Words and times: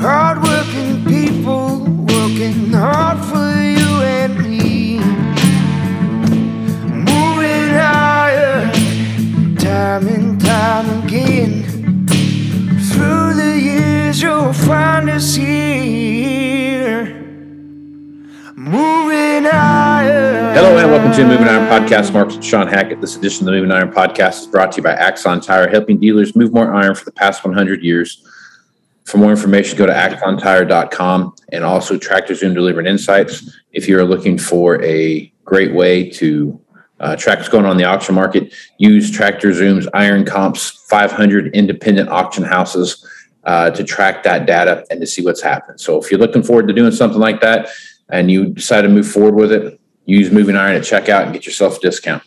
Hardworking 0.00 1.04
people 1.04 1.80
working 2.06 2.72
hard 2.72 3.18
for 3.22 3.36
you 3.60 4.00
and 4.00 4.38
me. 4.38 4.98
Moving 6.88 7.74
higher, 7.74 8.72
time 9.56 10.08
and 10.08 10.40
time 10.40 11.04
again. 11.04 12.06
Through 12.88 13.34
the 13.34 13.60
years, 13.60 14.22
you'll 14.22 14.54
find 14.54 15.10
us 15.10 15.34
here. 15.34 17.04
Moving 18.56 19.44
higher. 19.44 20.54
Hello 20.54 20.78
and 20.78 20.90
welcome 20.90 21.12
to 21.12 21.22
the 21.24 21.28
Moving 21.28 21.46
Iron 21.46 21.68
Podcast. 21.68 22.14
Mark 22.14 22.32
and 22.32 22.42
Shawn 22.42 22.68
Hackett. 22.68 23.02
This 23.02 23.16
edition 23.16 23.46
of 23.46 23.52
the 23.52 23.60
Moving 23.60 23.72
Iron 23.72 23.92
Podcast 23.92 24.40
is 24.40 24.46
brought 24.46 24.72
to 24.72 24.76
you 24.78 24.82
by 24.82 24.92
Axon 24.92 25.42
Tire, 25.42 25.68
helping 25.68 26.00
dealers 26.00 26.34
move 26.34 26.54
more 26.54 26.72
iron 26.72 26.94
for 26.94 27.04
the 27.04 27.12
past 27.12 27.44
100 27.44 27.84
years. 27.84 28.24
For 29.10 29.18
more 29.18 29.32
information, 29.32 29.76
go 29.76 29.86
to 29.86 29.92
axontire.com 29.92 31.34
and 31.50 31.64
also 31.64 31.98
Tractor 31.98 32.32
Zoom 32.36 32.54
Delivering 32.54 32.86
Insights. 32.86 33.58
If 33.72 33.88
you're 33.88 34.04
looking 34.04 34.38
for 34.38 34.80
a 34.84 35.32
great 35.44 35.74
way 35.74 36.08
to 36.10 36.60
uh, 37.00 37.16
track 37.16 37.38
what's 37.38 37.48
going 37.48 37.64
on 37.64 37.72
in 37.72 37.76
the 37.76 37.86
auction 37.86 38.14
market, 38.14 38.54
use 38.78 39.10
Tractor 39.10 39.52
Zoom's 39.52 39.88
Iron 39.94 40.24
Comps 40.24 40.86
500 40.88 41.52
independent 41.56 42.08
auction 42.08 42.44
houses 42.44 43.04
uh, 43.42 43.70
to 43.70 43.82
track 43.82 44.22
that 44.22 44.46
data 44.46 44.86
and 44.92 45.00
to 45.00 45.08
see 45.08 45.24
what's 45.24 45.42
happened. 45.42 45.80
So 45.80 46.00
if 46.00 46.08
you're 46.08 46.20
looking 46.20 46.44
forward 46.44 46.68
to 46.68 46.72
doing 46.72 46.92
something 46.92 47.18
like 47.18 47.40
that 47.40 47.68
and 48.10 48.30
you 48.30 48.50
decide 48.50 48.82
to 48.82 48.88
move 48.88 49.10
forward 49.10 49.34
with 49.34 49.50
it, 49.50 49.80
use 50.04 50.30
Moving 50.30 50.54
Iron 50.54 50.76
at 50.76 50.82
checkout 50.82 51.24
and 51.24 51.32
get 51.32 51.46
yourself 51.46 51.78
a 51.78 51.80
discount. 51.80 52.22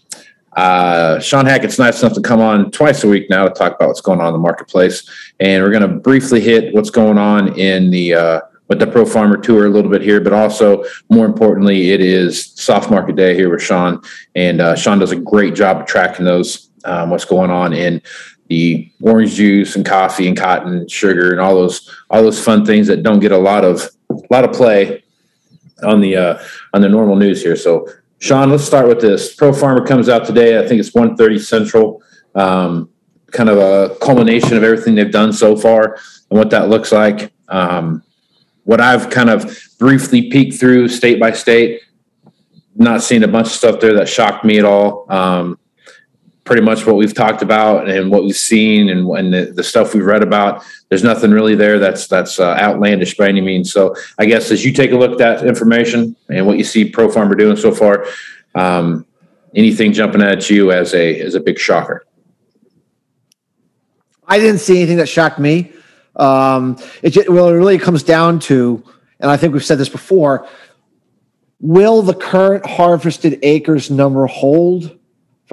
Uh, 0.55 1.19
Shawn 1.19 1.45
Hackett's 1.45 1.79
nice 1.79 2.01
enough 2.01 2.13
to 2.13 2.21
come 2.21 2.39
on 2.39 2.71
twice 2.71 3.03
a 3.03 3.07
week 3.07 3.29
now 3.29 3.45
to 3.45 3.53
talk 3.53 3.75
about 3.75 3.87
what's 3.87 4.01
going 4.01 4.21
on 4.21 4.27
in 4.27 4.33
the 4.33 4.39
marketplace, 4.39 5.09
and 5.39 5.63
we're 5.63 5.71
going 5.71 5.81
to 5.81 5.99
briefly 5.99 6.41
hit 6.41 6.73
what's 6.73 6.89
going 6.89 7.17
on 7.17 7.57
in 7.57 7.89
the 7.89 8.13
uh, 8.13 8.41
with 8.67 8.79
the 8.79 8.87
Pro 8.87 9.05
Farmer 9.05 9.37
Tour 9.37 9.65
a 9.65 9.69
little 9.69 9.91
bit 9.91 10.01
here, 10.01 10.21
but 10.21 10.33
also 10.33 10.83
more 11.09 11.25
importantly, 11.25 11.91
it 11.91 12.01
is 12.01 12.53
Soft 12.55 12.89
Market 12.89 13.15
Day 13.15 13.35
here 13.35 13.49
with 13.49 13.61
Shawn, 13.61 14.01
and 14.35 14.61
uh, 14.61 14.75
Shawn 14.75 14.99
does 14.99 15.11
a 15.11 15.17
great 15.17 15.55
job 15.55 15.81
of 15.81 15.87
tracking 15.87 16.25
those 16.25 16.69
um, 16.85 17.09
what's 17.09 17.25
going 17.25 17.51
on 17.51 17.73
in 17.73 18.01
the 18.49 18.91
orange 19.01 19.33
juice 19.35 19.75
and 19.75 19.85
coffee 19.85 20.27
and 20.27 20.37
cotton 20.37 20.73
and 20.73 20.91
sugar 20.91 21.31
and 21.31 21.39
all 21.39 21.55
those 21.55 21.89
all 22.09 22.21
those 22.21 22.43
fun 22.43 22.65
things 22.65 22.87
that 22.87 23.01
don't 23.01 23.19
get 23.19 23.31
a 23.31 23.37
lot 23.37 23.63
of 23.63 23.89
a 24.09 24.15
lot 24.29 24.43
of 24.43 24.53
play 24.53 25.03
on 25.81 26.01
the 26.01 26.15
uh, 26.15 26.43
on 26.73 26.81
the 26.81 26.89
normal 26.89 27.15
news 27.15 27.41
here. 27.41 27.55
So 27.55 27.87
Shawn, 28.23 28.51
let's 28.51 28.63
start 28.63 28.87
with 28.87 29.01
this. 29.01 29.35
Pro 29.35 29.51
Farmer 29.51 29.85
comes 29.85 30.07
out 30.07 30.23
today. 30.23 30.57
I 30.57 30.65
think 30.65 30.79
it's 30.79 30.91
1:30 30.91 31.37
Central. 31.37 32.01
Um, 32.33 32.87
kind 33.31 33.49
of 33.49 33.57
a 33.57 33.95
culmination 33.95 34.55
of 34.55 34.63
everything 34.63 34.95
they've 34.95 35.11
done 35.11 35.33
so 35.33 35.57
far 35.57 35.97
and 36.29 36.39
what 36.39 36.49
that 36.51 36.69
looks 36.69 36.93
like. 36.93 37.33
Um, 37.49 38.01
what 38.63 38.79
I've 38.79 39.09
kind 39.09 39.29
of 39.29 39.53
briefly 39.77 40.29
peeked 40.29 40.57
through 40.57 40.87
state 40.87 41.19
by 41.19 41.33
state, 41.33 41.81
not 42.77 43.03
seeing 43.03 43.23
a 43.23 43.27
bunch 43.27 43.47
of 43.47 43.51
stuff 43.51 43.81
there 43.81 43.93
that 43.95 44.07
shocked 44.07 44.45
me 44.45 44.57
at 44.57 44.63
all. 44.63 45.05
Um, 45.09 45.59
pretty 46.43 46.61
much 46.61 46.85
what 46.85 46.95
we've 46.95 47.13
talked 47.13 47.41
about 47.41 47.89
and 47.89 48.11
what 48.11 48.23
we've 48.23 48.35
seen 48.35 48.89
and, 48.89 49.07
and 49.17 49.33
the, 49.33 49.45
the, 49.55 49.63
stuff 49.63 49.93
we've 49.93 50.05
read 50.05 50.21
about. 50.21 50.63
There's 50.89 51.03
nothing 51.03 51.31
really 51.31 51.55
there 51.55 51.79
that's 51.79 52.07
that's 52.07 52.39
uh, 52.39 52.55
outlandish 52.55 53.15
by 53.15 53.29
any 53.29 53.41
means. 53.41 53.71
So 53.71 53.95
I 54.19 54.25
guess 54.25 54.51
as 54.51 54.65
you 54.65 54.73
take 54.73 54.91
a 54.91 54.97
look 54.97 55.13
at 55.13 55.17
that 55.19 55.45
information 55.45 56.15
and 56.29 56.45
what 56.45 56.57
you 56.57 56.63
see 56.63 56.89
Pro 56.89 57.09
Farmer 57.09 57.35
doing 57.35 57.55
so 57.55 57.73
far, 57.73 58.05
um, 58.55 59.05
anything 59.55 59.93
jumping 59.93 60.21
at 60.21 60.49
you 60.49 60.71
as 60.71 60.93
a 60.93 61.19
as 61.21 61.35
a 61.35 61.39
big 61.39 61.57
shocker? 61.57 62.05
I 64.27 64.39
didn't 64.39 64.59
see 64.59 64.77
anything 64.77 64.97
that 64.97 65.09
shocked 65.09 65.39
me. 65.39 65.71
Um, 66.15 66.77
it 67.01 67.29
well, 67.29 67.49
it 67.49 67.53
really 67.53 67.79
comes 67.79 68.03
down 68.03 68.39
to, 68.41 68.83
and 69.19 69.31
I 69.31 69.37
think 69.37 69.53
we've 69.53 69.65
said 69.65 69.77
this 69.77 69.89
before. 69.89 70.47
Will 71.59 72.01
the 72.01 72.13
current 72.13 72.65
harvested 72.65 73.39
acres 73.41 73.89
number 73.89 74.27
hold 74.27 74.99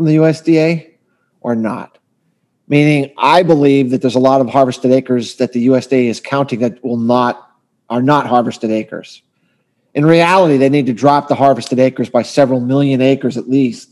from 0.01 0.07
the 0.07 0.17
USDA 0.17 0.93
or 1.43 1.55
not? 1.55 1.99
Meaning, 2.69 3.13
I 3.19 3.43
believe 3.43 3.91
that 3.91 4.01
there's 4.01 4.15
a 4.15 4.21
lot 4.21 4.41
of 4.41 4.49
harvested 4.49 4.93
acres 4.93 5.35
that 5.35 5.53
the 5.53 5.67
USDA 5.67 6.07
is 6.07 6.21
counting 6.21 6.61
that 6.61 6.83
will 6.83 6.97
not 6.97 7.51
are 7.91 8.01
not 8.01 8.27
harvested 8.27 8.71
acres. 8.71 9.21
In 9.93 10.07
reality, 10.07 10.57
they 10.57 10.71
need 10.71 10.87
to 10.87 10.95
drop 10.95 11.29
the 11.29 11.35
harvested 11.35 11.79
acres 11.79 12.09
by 12.09 12.23
several 12.23 12.61
million 12.61 13.03
acres 13.03 13.37
at 13.37 13.51
least. 13.51 13.91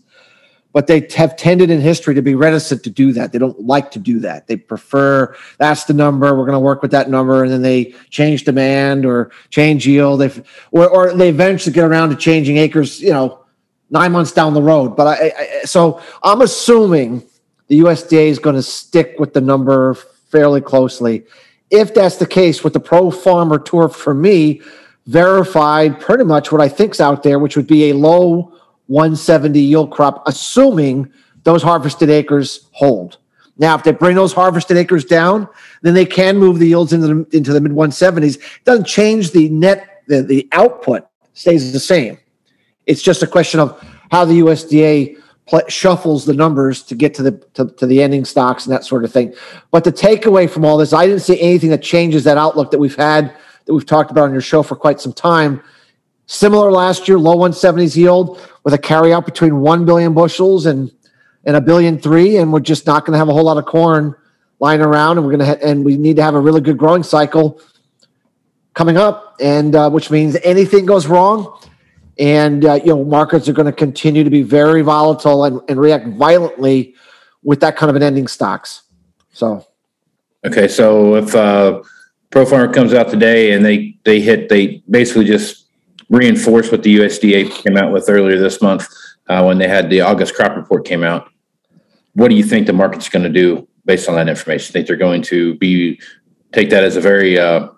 But 0.73 0.87
they 0.87 1.07
have 1.15 1.37
tended 1.37 1.69
in 1.69 1.81
history 1.83 2.15
to 2.15 2.23
be 2.23 2.35
reticent 2.35 2.85
to 2.85 2.91
do 2.91 3.13
that. 3.13 3.33
They 3.33 3.39
don't 3.39 3.61
like 3.61 3.91
to 3.91 3.99
do 3.99 4.19
that. 4.21 4.47
They 4.47 4.57
prefer 4.57 5.37
that's 5.59 5.85
the 5.85 5.93
number. 5.93 6.35
We're 6.35 6.47
going 6.47 6.53
to 6.53 6.61
work 6.61 6.81
with 6.81 6.93
that 6.93 7.11
number, 7.11 7.43
and 7.43 7.53
then 7.53 7.61
they 7.61 7.95
change 8.09 8.45
demand 8.45 9.05
or 9.05 9.31
change 9.51 9.87
yield. 9.87 10.23
They 10.23 10.31
or, 10.71 10.89
or 10.89 11.13
they 11.13 11.29
eventually 11.29 11.75
get 11.75 11.85
around 11.85 12.11
to 12.11 12.17
changing 12.17 12.57
acres. 12.57 12.99
You 13.03 13.11
know, 13.11 13.45
nine 13.91 14.13
months 14.13 14.33
down 14.33 14.55
the 14.55 14.63
road. 14.63 14.97
But 14.97 15.07
I, 15.07 15.33
I 15.39 15.65
so 15.65 16.01
I'm 16.23 16.41
assuming 16.41 17.23
the 17.69 17.81
USDA 17.81 18.29
is 18.29 18.39
going 18.39 18.57
to 18.57 18.63
stick 18.63 19.17
with 19.19 19.35
the 19.35 19.41
number 19.41 19.95
fairly 20.31 20.61
closely. 20.61 21.25
If 21.71 21.95
that's 21.95 22.17
the 22.17 22.27
case 22.27 22.65
with 22.65 22.73
the 22.73 22.81
Pro 22.81 23.11
Farmer 23.11 23.59
Tour, 23.59 23.89
for 23.89 24.15
me, 24.15 24.63
verified 25.07 26.01
pretty 26.01 26.25
much 26.25 26.51
what 26.51 26.61
I 26.61 26.69
think's 26.69 27.01
out 27.01 27.23
there, 27.23 27.39
which 27.39 27.57
would 27.57 27.67
be 27.67 27.91
a 27.91 27.95
low 27.95 28.53
170 28.87 29.61
yield 29.61 29.91
crop, 29.91 30.23
assuming 30.27 31.13
those 31.45 31.63
harvested 31.63 32.11
acres 32.11 32.69
hold. 32.73 33.19
Now, 33.59 33.75
if 33.75 33.83
they 33.83 33.93
bring 33.93 34.17
those 34.17 34.33
harvested 34.33 34.77
acres 34.77 35.05
down, 35.05 35.49
then 35.83 35.95
they 35.95 36.07
can 36.07 36.39
move 36.39 36.59
the 36.59 36.69
yields 36.69 36.93
into 36.93 37.07
the, 37.07 37.37
into 37.37 37.53
the 37.53 37.61
mid 37.61 37.73
170s. 37.73 38.37
It 38.37 38.65
doesn't 38.65 38.87
change 38.87 39.33
the 39.33 39.49
net, 39.49 40.03
the, 40.07 40.23
the 40.23 40.49
output 40.53 41.07
stays 41.35 41.73
the 41.73 41.81
same. 41.81 42.19
It's 42.89 43.03
just 43.03 43.23
a 43.23 43.27
question 43.27 43.61
of 43.61 43.81
how 44.11 44.25
the 44.25 44.41
USDA 44.41 45.17
pl- 45.47 45.69
shuffles 45.69 46.25
the 46.25 46.35
numbers 46.35 46.83
to 46.85 46.97
get 46.97 47.15
to 47.15 47.23
the 47.23 47.33
to, 47.55 47.67
to 47.67 47.87
the 47.87 48.03
ending 48.03 48.25
stocks 48.25 48.67
and 48.67 48.73
that 48.75 48.85
sort 48.85 49.05
of 49.05 49.13
thing. 49.13 49.35
But 49.71 49.85
the 49.85 49.93
takeaway 49.93 50.51
from 50.51 50.65
all 50.65 50.77
this, 50.77 50.93
I 50.93 51.07
didn't 51.07 51.23
see 51.23 51.41
anything 51.41 51.71
that 51.71 51.83
changes 51.83 52.25
that 52.25 52.39
outlook 52.39 52.73
that 52.73 52.79
we've 52.79 52.97
had 52.97 53.33
that 53.67 53.75
we've 53.75 53.87
talked 53.87 54.11
about 54.11 54.25
on 54.25 54.33
your 54.33 54.41
show 54.41 54.63
for 54.63 54.75
quite 54.75 54.99
some 55.01 55.13
time. 55.13 55.63
Similar 56.31 56.71
last 56.71 57.09
year, 57.09 57.19
low 57.19 57.37
170s 57.37 57.97
yield 57.97 58.41
with 58.65 58.75
a 58.75 58.79
carryout 58.79 59.25
between 59.25 59.61
1 59.61 59.87
billion 59.87 60.13
bushels 60.13 60.67
and, 60.67 60.93
and 61.45 61.57
a 61.57 61.61
billion 61.61 61.99
three. 61.99 62.37
And 62.37 62.53
we're 62.53 62.61
just 62.61 62.87
not 62.87 63.07
going 63.07 63.13
to 63.13 63.19
have 63.19 63.31
a 63.31 63.33
whole 63.33 63.45
lot 63.45 63.57
of 63.57 63.65
corn 63.65 64.15
lying 64.61 64.83
around. 64.83 65.17
And 65.17 65.27
we're 65.27 65.37
going 65.37 65.47
to, 65.47 65.59
ha- 65.59 65.67
and 65.71 65.87
we 65.87 65.97
need 65.97 66.17
to 66.17 66.23
have 66.23 66.35
a 66.35 66.41
really 66.41 66.61
good 66.61 66.77
growing 66.77 67.03
cycle 67.03 67.61
coming 68.75 68.99
up. 68.99 69.37
And 69.41 69.75
uh, 69.75 69.89
which 69.89 70.11
means 70.11 70.37
anything 70.45 70.85
goes 70.85 71.07
wrong. 71.07 71.59
And, 72.19 72.65
uh, 72.65 72.75
you 72.75 72.87
know, 72.87 73.05
markets 73.05 73.49
are 73.49 73.53
going 73.53 73.67
to 73.67 73.73
continue 73.73 74.25
to 74.25 74.31
be 74.31 74.43
very 74.43 74.83
volatile 74.83 75.45
and, 75.45 75.61
and 75.69 75.81
react 75.81 76.09
violently 76.09 76.95
with 77.43 77.61
that 77.61 77.77
kind 77.77 77.91
of 77.91 77.97
an 77.97 78.03
ending 78.03 78.27
stocks. 78.27 78.83
So, 79.33 79.65
okay. 80.45 80.67
So 80.67 81.15
if, 81.15 81.35
uh, 81.35 81.83
Pro 82.31 82.45
Farmer 82.45 82.73
comes 82.73 82.93
out 82.93 83.09
today 83.09 83.53
and 83.53 83.65
they 83.65 83.97
they 84.05 84.21
hit 84.21 84.49
they 84.49 84.83
basically 84.91 85.25
just 85.25 85.67
reinforce 86.11 86.71
what 86.71 86.83
the 86.83 86.97
USDA 86.97 87.51
came 87.51 87.77
out 87.77 87.93
with 87.93 88.09
earlier 88.09 88.39
this 88.39 88.61
month 88.63 88.87
uh, 89.29 89.43
when 89.45 89.59
they 89.59 89.69
had 89.69 89.91
the 89.91 90.01
August 90.01 90.35
crop 90.35 90.57
report 90.57 90.87
came 90.87 91.05
out. 91.05 91.31
What 92.15 92.29
do 92.29 92.35
you 92.35 92.43
think 92.43 92.67
the 92.67 92.73
market's 92.73 93.09
going 93.09 93.25
to 93.25 93.29
do 93.31 93.69
based 93.85 94.09
on 94.09 94.15
that 94.17 94.29
information? 94.29 94.73
Think 94.73 94.87
they're 94.87 94.97
going 94.97 95.23
to 95.23 95.55
be 95.55 96.01
take 96.53 96.71
that 96.71 96.85
as 96.85 96.97
a 96.97 97.01
very 97.01 97.39
uh, 97.39 97.69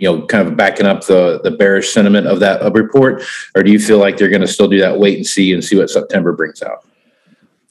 you 0.00 0.10
know, 0.10 0.26
kind 0.26 0.48
of 0.48 0.56
backing 0.56 0.86
up 0.86 1.06
the 1.06 1.40
the 1.44 1.50
bearish 1.50 1.92
sentiment 1.92 2.26
of 2.26 2.40
that 2.40 2.72
report, 2.72 3.22
or 3.54 3.62
do 3.62 3.70
you 3.70 3.78
feel 3.78 3.98
like 3.98 4.16
they're 4.16 4.30
going 4.30 4.40
to 4.40 4.48
still 4.48 4.66
do 4.66 4.80
that 4.80 4.98
wait 4.98 5.16
and 5.18 5.26
see 5.26 5.52
and 5.52 5.62
see 5.62 5.76
what 5.76 5.90
September 5.90 6.32
brings 6.32 6.62
out? 6.62 6.84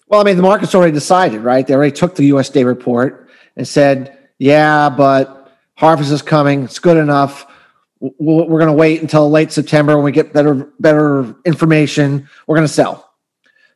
Well, 0.08 0.22
I 0.22 0.24
mean, 0.24 0.38
the 0.38 0.44
market's 0.44 0.74
already 0.74 0.94
decided, 0.94 1.42
right? 1.42 1.66
They 1.66 1.74
already 1.74 1.92
took 1.92 2.16
the 2.16 2.30
USDA 2.32 2.66
report 2.66 3.30
and 3.56 3.68
said, 3.68 4.18
yeah, 4.38 4.90
but 4.90 5.52
harvest 5.76 6.12
is 6.12 6.22
coming. 6.22 6.64
It's 6.64 6.80
good 6.80 6.98
enough. 6.98 7.46
We're 8.00 8.46
going 8.46 8.68
to 8.68 8.74
wait 8.74 9.02
until 9.02 9.30
late 9.30 9.52
September 9.52 9.96
when 9.96 10.06
we 10.06 10.12
get 10.12 10.32
better 10.32 10.54
better 10.80 11.36
information. 11.46 12.30
We're 12.48 12.56
going 12.56 12.68
to 12.68 12.74
sell. 12.74 13.12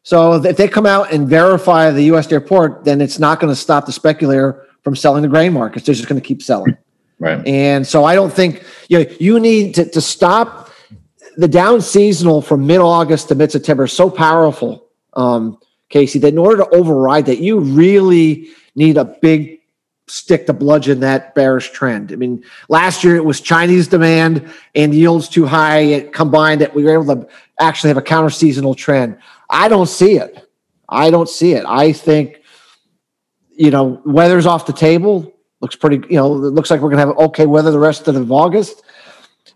So 0.04 0.44
if 0.44 0.58
they 0.58 0.68
come 0.68 0.86
out 0.86 1.12
and 1.12 1.28
verify 1.28 1.90
the 1.90 2.10
USDA 2.10 2.34
report, 2.34 2.86
then 2.86 3.02
it's 3.02 3.20
not 3.20 3.40
going 3.40 3.52
to 3.52 3.56
stop 3.56 3.86
the 3.86 3.92
speculator 3.92 4.68
from 4.84 4.96
selling 4.96 5.24
the 5.24 5.28
grain 5.28 5.54
markets. 5.54 5.86
They're 5.86 5.96
just 5.96 6.08
going 6.08 6.22
to 6.22 6.28
keep 6.28 6.42
selling. 6.42 6.78
Right. 7.24 7.48
And 7.48 7.88
so 7.88 8.04
I 8.04 8.16
don't 8.16 8.34
think 8.34 8.66
you 8.90 9.00
know, 9.00 9.16
you 9.18 9.40
need 9.40 9.76
to, 9.76 9.86
to 9.90 10.02
stop 10.02 10.70
the 11.38 11.48
down 11.48 11.80
seasonal 11.82 12.42
from 12.42 12.68
mid 12.68 12.80
August 12.80 13.30
to 13.30 13.36
mid 13.36 13.50
September. 13.50 13.88
So 13.88 14.10
powerful. 14.10 14.90
Um, 15.14 15.58
Casey, 15.88 16.20
that 16.20 16.30
in 16.30 16.38
order 16.38 16.58
to 16.58 16.70
override 16.70 17.28
that, 17.28 17.40
you 17.40 17.60
really 17.60 18.50
need 18.76 18.98
a 18.98 19.06
big 19.06 19.60
stick 20.08 20.48
to 20.48 20.54
bludgeon 20.54 21.00
that 21.00 21.34
bearish 21.34 21.72
trend. 21.72 22.12
I 22.12 22.16
mean, 22.16 22.44
last 22.68 23.04
year 23.06 23.16
it 23.16 23.24
was 23.24 23.40
Chinese 23.40 23.88
demand 23.88 24.52
and 24.76 24.94
yields 24.94 25.30
too 25.30 25.46
high 25.46 25.80
it 25.80 26.12
combined 26.12 26.60
that 26.60 26.76
we 26.76 26.84
were 26.84 26.94
able 26.94 27.16
to 27.16 27.28
actually 27.60 27.88
have 27.90 27.98
a 27.98 28.02
counter 28.02 28.30
seasonal 28.30 28.76
trend. 28.76 29.18
I 29.50 29.70
don't 29.70 29.88
see 29.88 30.18
it. 30.18 30.46
I 30.90 31.10
don't 31.10 31.30
see 31.30 31.54
it. 31.54 31.64
I 31.66 31.94
think, 31.94 32.42
you 33.50 33.72
know, 33.72 34.02
weather's 34.06 34.46
off 34.46 34.66
the 34.66 34.74
table. 34.74 35.33
Looks 35.64 35.78
pretty, 35.78 36.06
you 36.10 36.18
know, 36.18 36.34
it 36.34 36.50
looks 36.50 36.70
like 36.70 36.82
we're 36.82 36.90
going 36.90 37.00
to 37.00 37.08
have 37.08 37.18
okay 37.30 37.46
weather 37.46 37.72
the 37.72 37.80
rest 37.80 38.10
of 38.10 38.32
August. 38.34 38.84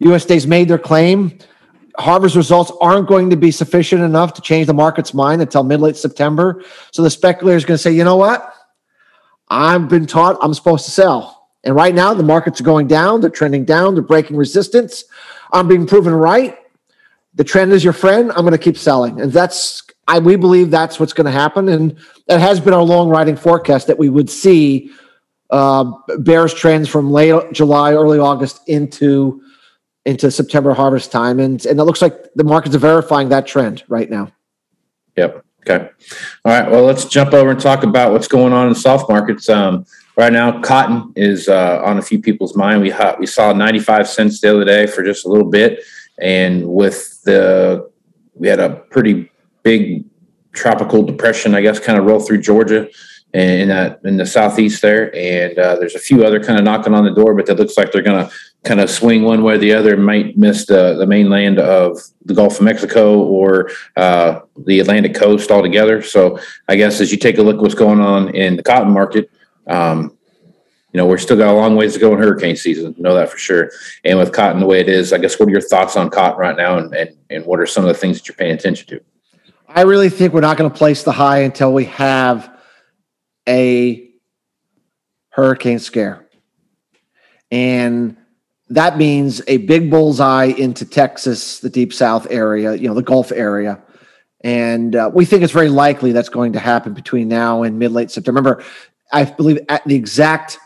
USDA's 0.02 0.48
made 0.48 0.70
their 0.70 0.78
claim. 0.78 1.38
Harvest 1.98 2.38
results 2.38 2.72
aren't 2.80 3.10
going 3.10 3.30
to 3.30 3.36
be 3.36 3.52
sufficient 3.52 4.02
enough 4.02 4.34
to 4.36 4.42
change 4.42 4.68
the 4.68 4.74
market's 4.74 5.14
mind 5.14 5.42
until 5.42 5.64
mid 5.64 5.82
late 5.82 5.98
September. 5.98 6.64
So 6.92 7.04
the 7.04 7.10
speculator 7.10 7.58
is 7.58 7.66
going 7.66 7.76
to 7.76 7.82
say, 7.82 7.92
you 7.92 8.06
know 8.06 8.16
what? 8.16 8.54
I've 9.50 9.90
been 9.90 10.06
taught 10.06 10.38
I'm 10.42 10.54
supposed 10.54 10.86
to 10.86 10.92
sell. 10.92 11.50
And 11.66 11.76
right 11.76 11.94
now 11.94 12.14
the 12.14 12.24
markets 12.24 12.62
are 12.62 12.64
going 12.64 12.88
down. 12.88 13.20
They're 13.20 13.30
trending 13.30 13.66
down. 13.66 13.94
They're 13.94 14.02
breaking 14.02 14.38
resistance. 14.38 15.04
I'm 15.52 15.68
being 15.68 15.86
proven 15.86 16.14
right. 16.14 16.58
The 17.34 17.44
trend 17.44 17.74
is 17.74 17.84
your 17.84 17.92
friend. 17.92 18.32
I'm 18.32 18.44
going 18.44 18.54
to 18.54 18.58
keep 18.58 18.78
selling. 18.78 19.20
And 19.20 19.34
that's, 19.34 19.84
I, 20.08 20.20
we 20.20 20.38
believe 20.38 20.72
that's 20.72 21.02
what's 21.02 21.12
going 21.12 21.26
to 21.26 21.32
happen. 21.32 21.68
And 21.68 22.00
that 22.28 22.40
has 22.40 22.62
been 22.62 22.74
our 22.74 22.82
long 22.82 23.10
riding 23.10 23.36
forecast 23.36 23.88
that 23.88 24.00
we 24.00 24.08
would 24.08 24.30
see 24.30 24.90
uh, 25.50 25.92
bearish 26.20 26.54
trends 26.54 26.90
from 26.90 27.12
late 27.12 27.52
July, 27.52 27.94
early 27.94 28.20
August 28.20 28.62
into 28.68 29.42
into 30.06 30.32
September 30.32 30.74
harvest 30.74 31.12
time, 31.12 31.40
and 31.40 31.66
and 31.66 31.80
it 31.80 31.84
looks 31.84 32.02
like 32.02 32.34
the 32.36 32.44
markets 32.44 32.76
are 32.76 32.80
verifying 32.80 33.30
that 33.30 33.48
trend 33.48 33.84
right 33.88 34.10
now. 34.10 34.32
Yep. 35.16 35.44
Okay. 35.70 35.90
All 36.46 36.52
right. 36.54 36.72
Well, 36.72 36.84
let's 36.84 37.06
jump 37.06 37.34
over 37.34 37.52
and 37.52 37.60
talk 37.60 37.84
about 37.84 38.14
what's 38.14 38.28
going 38.28 38.54
on 38.54 38.70
in 38.70 38.76
soft 38.76 39.10
markets. 39.10 39.50
Um, 39.50 39.86
right 40.16 40.32
now, 40.32 40.62
cotton 40.62 41.12
is 41.18 41.50
uh, 41.50 41.82
on 41.84 41.98
a 41.98 42.02
few 42.02 42.22
people's 42.22 42.56
mind. 42.56 42.82
We 42.82 42.90
ha- 42.90 43.18
we 43.20 43.26
saw 43.26 43.52
95 43.52 44.08
cents 44.08 44.40
the 44.40 44.52
other 44.52 44.64
day 44.64 44.88
for 44.88 45.04
just 45.04 45.26
a 45.26 45.30
little 45.30 45.50
bit, 45.50 45.84
and 46.20 46.66
with 46.68 47.22
the 47.24 47.90
we 48.34 48.48
had 48.48 48.60
a 48.60 48.76
pretty 48.92 49.30
big 49.64 50.06
tropical 50.54 51.04
depression, 51.04 51.54
I 51.54 51.62
guess, 51.62 51.80
kind 51.80 52.00
of 52.00 52.06
roll 52.06 52.20
through 52.20 52.42
Georgia 52.42 52.88
in 53.34 53.68
that 53.68 54.00
in 54.04 54.18
the 54.18 54.26
southeast 54.26 54.82
there, 54.82 55.14
and 55.16 55.58
uh, 55.60 55.76
there's 55.76 55.96
a 55.96 56.00
few 56.00 56.26
other 56.26 56.44
kind 56.44 56.58
of 56.58 56.66
knocking 56.66 56.94
on 56.94 57.04
the 57.04 57.14
door, 57.14 57.36
but 57.36 57.46
that 57.46 57.58
looks 57.58 57.78
like 57.78 57.92
they're 57.92 58.02
going 58.02 58.26
to 58.26 58.34
kind 58.64 58.80
of 58.80 58.90
swing 58.90 59.24
one 59.24 59.44
way 59.44 59.56
or 59.56 59.58
the 59.58 59.74
other. 59.74 59.98
Might 59.98 60.38
miss 60.38 60.66
the 60.66 60.96
the 60.98 61.06
mainland 61.06 61.60
of 61.60 62.00
the 62.26 62.34
Gulf 62.34 62.58
of 62.58 62.66
Mexico 62.66 63.20
or 63.20 63.70
uh, 63.96 64.40
the 64.66 64.80
Atlantic 64.80 65.14
coast 65.14 65.52
altogether. 65.52 66.02
So 66.02 66.40
I 66.68 66.76
guess 66.76 67.02
as 67.02 67.12
you 67.12 67.18
take 67.18 67.38
a 67.38 67.44
look 67.44 67.62
what's 67.62 67.76
going 67.76 68.00
on 68.00 68.30
in 68.36 68.56
the 68.56 68.64
cotton 68.64 68.92
market. 68.92 69.30
Um, 69.68 70.18
you 70.94 70.98
know, 70.98 71.06
we're 71.06 71.18
still 71.18 71.38
got 71.38 71.50
a 71.50 71.54
long 71.54 71.76
ways 71.76 71.94
to 71.94 72.00
go 72.00 72.14
in 72.14 72.18
hurricane 72.18 72.56
season. 72.56 72.96
Know 72.98 73.14
that 73.14 73.30
for 73.30 73.38
sure. 73.38 73.70
And 74.06 74.18
with 74.18 74.32
cotton 74.32 74.60
the 74.62 74.66
way 74.66 74.80
it 74.80 74.88
is, 74.88 75.12
I 75.12 75.18
guess 75.18 75.38
what 75.38 75.48
are 75.48 75.52
your 75.52 75.62
thoughts 75.62 75.98
on 75.98 76.10
cotton 76.10 76.40
right 76.40 76.56
now, 76.56 76.78
and 76.78 76.94
and, 76.96 77.16
and 77.30 77.46
what 77.46 77.60
are 77.60 77.68
some 77.68 77.84
of 77.84 77.90
the 77.90 77.94
things 77.94 78.18
that 78.18 78.28
you're 78.28 78.36
paying 78.36 78.54
attention 78.54 78.88
to? 78.88 79.02
I 79.68 79.82
really 79.82 80.10
think 80.10 80.34
we're 80.34 80.42
not 80.42 80.58
going 80.58 80.72
to 80.72 80.76
place 80.76 81.04
the 81.04 81.12
high 81.12 81.40
until 81.40 81.74
we 81.74 81.86
have 81.86 82.57
a 83.48 84.10
hurricane 85.30 85.80
scare. 85.80 86.28
And 87.52 88.18
that 88.70 88.98
means 88.98 89.42
a 89.48 89.58
big 89.58 89.90
bullseye 89.90 90.46
into 90.46 90.86
Texas, 90.86 91.60
the 91.60 91.70
deep 91.70 91.94
south 91.94 92.28
area, 92.30 92.76
you 92.76 92.88
know, 92.88 92.94
the 92.94 93.02
Gulf 93.02 93.32
area. 93.32 93.82
And 94.42 94.96
uh, 94.96 95.10
we 95.14 95.26
think 95.26 95.44
it's 95.44 95.54
very 95.54 95.70
likely 95.70 96.12
that's 96.12 96.30
going 96.30 96.54
to 96.54 96.60
happen 96.60 96.94
between 96.94 97.28
now 97.28 97.64
and 97.64 97.80
mid 97.80 97.92
late 97.92 98.12
September. 98.12 98.40
Remember, 98.40 98.64
I 99.12 99.24
believe 99.24 99.60
at 99.70 99.86
the 99.86 99.96
exact 99.96 100.60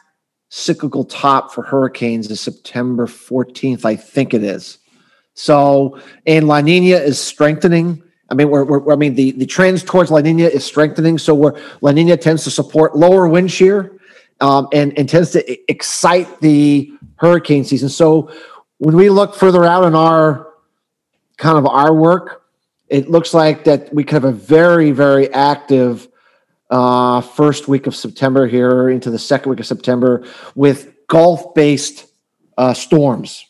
cyclical 0.49 1.05
top 1.05 1.53
for 1.53 1.63
hurricanes 1.63 2.29
is 2.29 2.41
September 2.41 3.07
14th, 3.07 3.85
I 3.85 3.95
think 3.95 4.33
it 4.33 4.43
is. 4.43 4.79
So, 5.33 5.99
and 6.25 6.47
La 6.47 6.59
Nina 6.59 6.97
is 6.97 7.19
strengthening. 7.19 8.03
I 8.31 8.33
mean, 8.33 8.49
we're, 8.49 8.63
we're, 8.63 8.93
I 8.93 8.95
mean, 8.95 9.15
the, 9.15 9.31
the 9.31 9.45
trends 9.45 9.83
towards 9.83 10.09
La 10.09 10.21
Nina 10.21 10.45
is 10.45 10.63
strengthening. 10.65 11.17
So 11.17 11.35
where 11.35 11.61
La 11.81 11.91
Nina 11.91 12.15
tends 12.15 12.45
to 12.45 12.49
support 12.49 12.95
lower 12.95 13.27
wind 13.27 13.51
shear 13.51 13.99
um, 14.39 14.69
and, 14.71 14.97
and 14.97 15.07
tends 15.07 15.31
to 15.31 15.71
excite 15.71 16.39
the 16.39 16.91
hurricane 17.17 17.65
season. 17.65 17.89
So 17.89 18.31
when 18.77 18.95
we 18.95 19.09
look 19.09 19.35
further 19.35 19.65
out 19.65 19.83
in 19.83 19.95
our 19.95 20.47
kind 21.37 21.57
of 21.57 21.67
our 21.67 21.93
work, 21.93 22.43
it 22.87 23.09
looks 23.09 23.33
like 23.33 23.65
that 23.65 23.93
we 23.93 24.05
could 24.05 24.13
have 24.13 24.23
a 24.23 24.31
very, 24.31 24.91
very 24.91 25.31
active 25.33 26.07
uh, 26.69 27.19
first 27.19 27.67
week 27.67 27.85
of 27.85 27.95
September 27.95 28.47
here 28.47 28.89
into 28.89 29.11
the 29.11 29.19
second 29.19 29.49
week 29.49 29.59
of 29.59 29.65
September 29.65 30.23
with 30.55 30.93
Gulf 31.07 31.53
based 31.53 32.07
uh, 32.57 32.73
storms. 32.73 33.45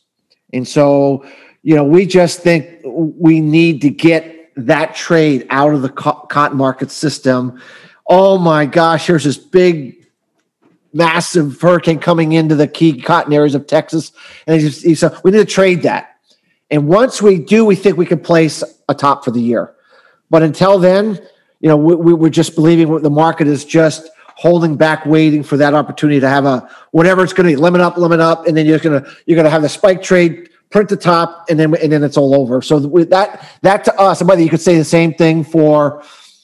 And 0.54 0.68
so, 0.68 1.24
you 1.62 1.76
know, 1.76 1.84
we 1.84 2.08
just 2.08 2.40
think 2.40 2.82
we 2.84 3.42
need 3.42 3.82
to 3.82 3.92
get 3.92 4.41
that 4.68 4.96
trade 4.96 5.48
out 5.50 5.74
of 5.74 5.82
the 5.82 5.90
cotton 5.90 6.58
market 6.58 6.92
system. 6.92 7.62
Oh 8.08 8.38
my 8.38 8.66
gosh, 8.66 9.08
here's 9.08 9.24
this 9.24 9.38
big, 9.38 10.08
massive 10.94 11.60
hurricane 11.62 12.00
coming 12.00 12.34
into 12.34 12.56
the 12.56 12.68
key 12.68 13.02
cotton 13.02 13.34
areas 13.34 13.56
of 13.56 13.68
Texas. 13.68 14.12
And 14.48 14.62
he, 14.62 14.96
said, 14.96 15.16
we 15.24 15.32
need 15.32 15.38
to 15.38 15.46
trade 15.46 15.84
that. 15.84 16.18
And 16.70 16.88
once 16.88 17.22
we 17.22 17.38
do, 17.38 17.66
we 17.66 17.76
think 17.76 17.98
we 17.98 18.06
can 18.06 18.20
place 18.20 18.64
a 18.88 18.94
top 18.94 19.24
for 19.26 19.32
the 19.32 19.42
year. 19.42 19.74
But 20.30 20.44
until 20.44 20.80
then, 20.80 21.20
you 21.60 21.68
know, 21.68 21.78
we, 21.78 21.96
we, 21.96 22.14
we're 22.14 22.30
just 22.30 22.56
believing 22.56 23.02
the 23.02 23.10
market 23.10 23.48
is 23.48 23.66
just 23.66 24.10
holding 24.36 24.76
back, 24.76 25.06
waiting 25.06 25.44
for 25.44 25.58
that 25.58 25.74
opportunity 25.74 26.20
to 26.20 26.28
have 26.28 26.46
a 26.46 26.68
whatever 26.92 27.24
it's 27.24 27.34
going 27.34 27.48
to 27.48 27.56
be, 27.56 27.62
limit 27.62 27.82
up, 27.82 27.98
limit 27.98 28.20
up, 28.20 28.48
and 28.48 28.58
then 28.58 28.66
you're 28.66 28.80
going 28.80 29.02
to 29.02 29.12
you're 29.26 29.36
going 29.36 29.46
to 29.46 29.52
have 29.52 29.62
the 29.62 29.70
spike 29.70 30.02
trade 30.02 30.50
print 30.72 30.90
the 30.90 30.98
top, 30.98 31.46
and 31.50 31.60
then 31.60 31.76
and 31.76 31.92
then 31.92 32.04
it's 32.04 32.18
all 32.18 32.34
over. 32.34 32.62
So 32.62 32.80
with 32.80 33.10
that 33.12 33.48
that 33.62 33.84
to 33.86 34.00
us, 34.00 34.24
whether 34.24 34.42
you 34.42 34.50
could 34.50 34.62
say 34.62 34.78
the 34.78 34.84
same 34.84 35.14
thing 35.14 35.44
for 35.44 36.04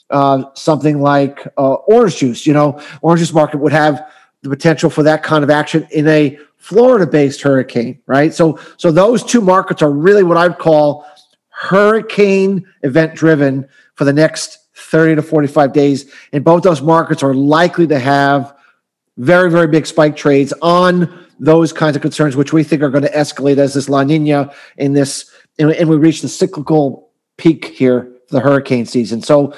uh, 0.10 0.44
something 0.54 1.02
like 1.02 1.46
uh, 1.58 1.74
orange 1.74 2.18
juice. 2.18 2.46
You 2.46 2.54
know, 2.54 2.80
orange 3.02 3.22
juice 3.22 3.34
market 3.34 3.58
would 3.58 3.72
have 3.72 4.08
the 4.44 4.50
potential 4.50 4.90
for 4.90 5.04
that 5.04 5.24
kind 5.24 5.44
of 5.44 5.50
action 5.50 5.88
in 5.92 6.08
a 6.08 6.38
Florida-based 6.58 7.42
hurricane, 7.42 8.00
right? 8.06 8.34
So 8.34 8.60
so 8.78 8.92
those 8.92 9.24
two 9.24 9.42
markets 9.42 9.82
are 9.82 9.92
really 9.92 10.24
what 10.24 10.38
I'd 10.38 10.60
call 10.60 11.06
hurricane 11.50 12.68
event 12.84 13.16
driven 13.16 13.68
for 13.96 14.06
the 14.06 14.14
next 14.14 14.60
30 14.76 15.16
to 15.16 15.22
45 15.24 15.74
days. 15.74 16.12
And 16.32 16.44
both 16.44 16.64
those 16.64 16.82
markets 16.82 17.24
are 17.24 17.34
likely 17.34 17.88
to 17.88 17.98
have 17.98 18.56
very, 19.18 19.50
very 19.50 19.68
big 19.68 19.88
spike 19.88 20.16
trades 20.16 20.54
on 20.62 21.27
those 21.40 21.72
kinds 21.74 21.96
of 21.96 22.02
concerns, 22.02 22.36
which 22.36 22.54
we 22.54 22.64
think 22.64 22.82
are 22.82 22.90
going 22.90 23.04
to 23.04 23.12
escalate 23.12 23.58
as 23.58 23.74
this 23.74 23.90
La 23.90 24.04
Nina 24.04 24.52
in 24.78 24.94
this, 24.94 25.32
and, 25.60 25.90
we 25.90 25.98
reach 25.98 26.22
the 26.22 26.30
cyclical 26.30 27.10
peak 27.38 27.66
here 27.66 28.12
the 28.30 28.40
hurricane 28.40 28.86
season. 28.86 29.22
So, 29.22 29.54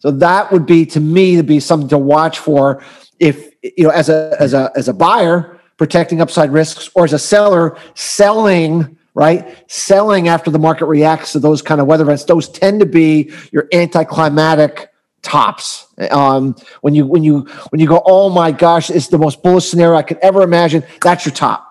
so 0.00 0.10
that 0.10 0.50
would 0.52 0.66
be 0.66 0.86
to 0.86 1.00
me 1.00 1.36
to 1.36 1.42
be 1.42 1.60
something 1.60 1.88
to 1.88 1.98
watch 1.98 2.38
for 2.38 2.82
if 3.18 3.52
you 3.62 3.84
know 3.84 3.90
as 3.90 4.08
a 4.08 4.36
as 4.38 4.54
a 4.54 4.70
as 4.76 4.88
a 4.88 4.92
buyer 4.92 5.60
protecting 5.76 6.20
upside 6.20 6.52
risks 6.52 6.90
or 6.94 7.04
as 7.04 7.12
a 7.12 7.18
seller 7.18 7.76
selling 7.94 8.96
right 9.14 9.64
selling 9.70 10.28
after 10.28 10.50
the 10.50 10.58
market 10.58 10.86
reacts 10.86 11.32
to 11.32 11.40
those 11.40 11.62
kind 11.62 11.80
of 11.80 11.86
weather 11.86 12.04
events 12.04 12.24
those 12.24 12.48
tend 12.48 12.78
to 12.78 12.86
be 12.86 13.32
your 13.50 13.66
anticlimactic 13.72 14.87
tops. 15.22 15.86
Um, 16.10 16.54
when 16.80 16.94
you 16.94 17.06
when 17.06 17.22
you 17.22 17.40
when 17.70 17.80
you 17.80 17.86
go, 17.86 18.02
oh 18.04 18.30
my 18.30 18.52
gosh, 18.52 18.90
it's 18.90 19.08
the 19.08 19.18
most 19.18 19.42
bullish 19.42 19.68
scenario 19.68 19.96
I 19.96 20.02
could 20.02 20.18
ever 20.18 20.42
imagine. 20.42 20.84
That's 21.00 21.24
your 21.24 21.34
top, 21.34 21.66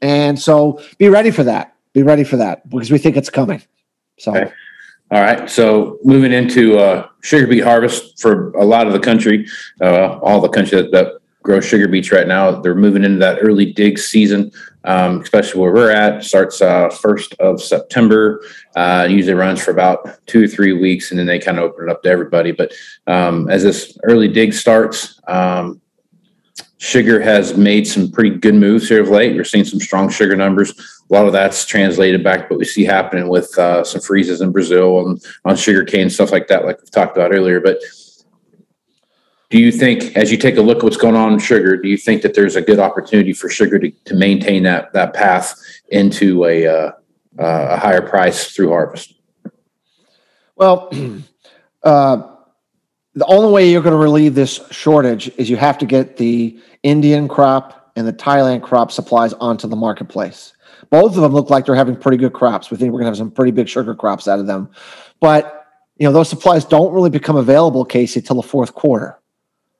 and 0.00 0.38
so 0.38 0.82
be 0.98 1.08
ready 1.08 1.30
for 1.30 1.44
that. 1.44 1.76
Be 1.92 2.02
ready 2.02 2.24
for 2.24 2.36
that 2.36 2.68
because 2.68 2.90
we 2.90 2.98
think 2.98 3.16
it's 3.16 3.30
coming. 3.30 3.62
So. 4.18 4.36
Okay. 4.36 4.52
All 5.12 5.20
right. 5.20 5.50
So 5.50 5.98
moving 6.04 6.32
into 6.32 6.78
uh, 6.78 7.08
sugar 7.20 7.48
beet 7.48 7.64
harvest 7.64 8.20
for 8.20 8.52
a 8.52 8.64
lot 8.64 8.86
of 8.86 8.92
the 8.92 9.00
country, 9.00 9.48
uh, 9.80 10.18
all 10.18 10.40
the 10.40 10.48
country 10.48 10.80
that, 10.80 10.92
that 10.92 11.19
grow 11.42 11.60
sugar 11.60 11.88
beets 11.88 12.12
right 12.12 12.28
now. 12.28 12.60
They're 12.60 12.74
moving 12.74 13.04
into 13.04 13.18
that 13.18 13.38
early 13.40 13.72
dig 13.72 13.98
season, 13.98 14.52
um, 14.84 15.20
especially 15.20 15.60
where 15.60 15.72
we're 15.72 15.90
at. 15.90 16.24
Starts 16.24 16.60
uh, 16.60 16.90
first 16.90 17.34
of 17.40 17.62
September. 17.62 18.42
Uh, 18.76 19.06
usually 19.08 19.34
runs 19.34 19.62
for 19.62 19.70
about 19.70 20.26
two 20.26 20.44
or 20.44 20.48
three 20.48 20.72
weeks, 20.72 21.10
and 21.10 21.18
then 21.18 21.26
they 21.26 21.38
kind 21.38 21.58
of 21.58 21.64
open 21.64 21.88
it 21.88 21.90
up 21.90 22.02
to 22.02 22.08
everybody. 22.08 22.52
But 22.52 22.72
um, 23.06 23.48
as 23.48 23.62
this 23.62 23.96
early 24.04 24.28
dig 24.28 24.52
starts, 24.52 25.20
um, 25.28 25.80
sugar 26.78 27.20
has 27.20 27.56
made 27.56 27.86
some 27.86 28.10
pretty 28.10 28.30
good 28.30 28.54
moves 28.54 28.88
here 28.88 29.02
of 29.02 29.08
late. 29.08 29.34
We're 29.36 29.44
seeing 29.44 29.64
some 29.64 29.80
strong 29.80 30.08
sugar 30.08 30.36
numbers. 30.36 30.72
A 31.10 31.12
lot 31.12 31.26
of 31.26 31.32
that's 31.32 31.66
translated 31.66 32.22
back, 32.22 32.48
but 32.48 32.58
we 32.58 32.64
see 32.64 32.84
happening 32.84 33.28
with 33.28 33.56
uh, 33.58 33.84
some 33.84 34.00
freezes 34.00 34.40
in 34.40 34.52
Brazil 34.52 35.06
and 35.06 35.22
on 35.44 35.56
sugar 35.56 35.84
cane 35.84 36.08
stuff 36.08 36.32
like 36.32 36.48
that, 36.48 36.64
like 36.64 36.80
we've 36.80 36.90
talked 36.90 37.16
about 37.16 37.34
earlier. 37.34 37.60
But 37.60 37.78
do 39.50 39.58
you 39.58 39.72
think, 39.72 40.16
as 40.16 40.30
you 40.30 40.38
take 40.38 40.56
a 40.56 40.62
look 40.62 40.78
at 40.78 40.84
what's 40.84 40.96
going 40.96 41.16
on 41.16 41.32
in 41.32 41.38
sugar, 41.40 41.76
do 41.76 41.88
you 41.88 41.96
think 41.96 42.22
that 42.22 42.34
there's 42.34 42.54
a 42.54 42.62
good 42.62 42.78
opportunity 42.78 43.32
for 43.32 43.48
sugar 43.48 43.80
to, 43.80 43.90
to 43.90 44.14
maintain 44.14 44.62
that 44.62 44.92
that 44.92 45.12
path 45.12 45.60
into 45.88 46.44
a 46.44 46.66
uh, 46.66 46.92
uh, 47.38 47.66
a 47.70 47.76
higher 47.76 48.00
price 48.00 48.52
through 48.52 48.68
harvest? 48.68 49.14
Well, 50.54 50.88
uh, 51.82 52.22
the 53.14 53.26
only 53.26 53.52
way 53.52 53.70
you're 53.70 53.82
going 53.82 53.92
to 53.92 53.98
relieve 53.98 54.36
this 54.36 54.60
shortage 54.70 55.28
is 55.36 55.50
you 55.50 55.56
have 55.56 55.78
to 55.78 55.86
get 55.86 56.16
the 56.16 56.60
Indian 56.84 57.26
crop 57.26 57.92
and 57.96 58.06
the 58.06 58.12
Thailand 58.12 58.62
crop 58.62 58.92
supplies 58.92 59.32
onto 59.34 59.66
the 59.66 59.76
marketplace. 59.76 60.52
Both 60.90 61.16
of 61.16 61.22
them 61.22 61.32
look 61.32 61.50
like 61.50 61.66
they're 61.66 61.74
having 61.74 61.96
pretty 61.96 62.18
good 62.18 62.32
crops. 62.32 62.70
We 62.70 62.76
think 62.76 62.92
we're 62.92 63.00
going 63.00 63.06
to 63.06 63.10
have 63.10 63.16
some 63.16 63.32
pretty 63.32 63.50
big 63.50 63.68
sugar 63.68 63.96
crops 63.96 64.28
out 64.28 64.38
of 64.38 64.46
them, 64.46 64.70
but 65.18 65.66
you 65.96 66.06
know 66.06 66.12
those 66.12 66.28
supplies 66.28 66.64
don't 66.64 66.92
really 66.92 67.10
become 67.10 67.36
available, 67.36 67.84
Casey, 67.84 68.22
till 68.22 68.36
the 68.36 68.42
fourth 68.42 68.74
quarter. 68.74 69.20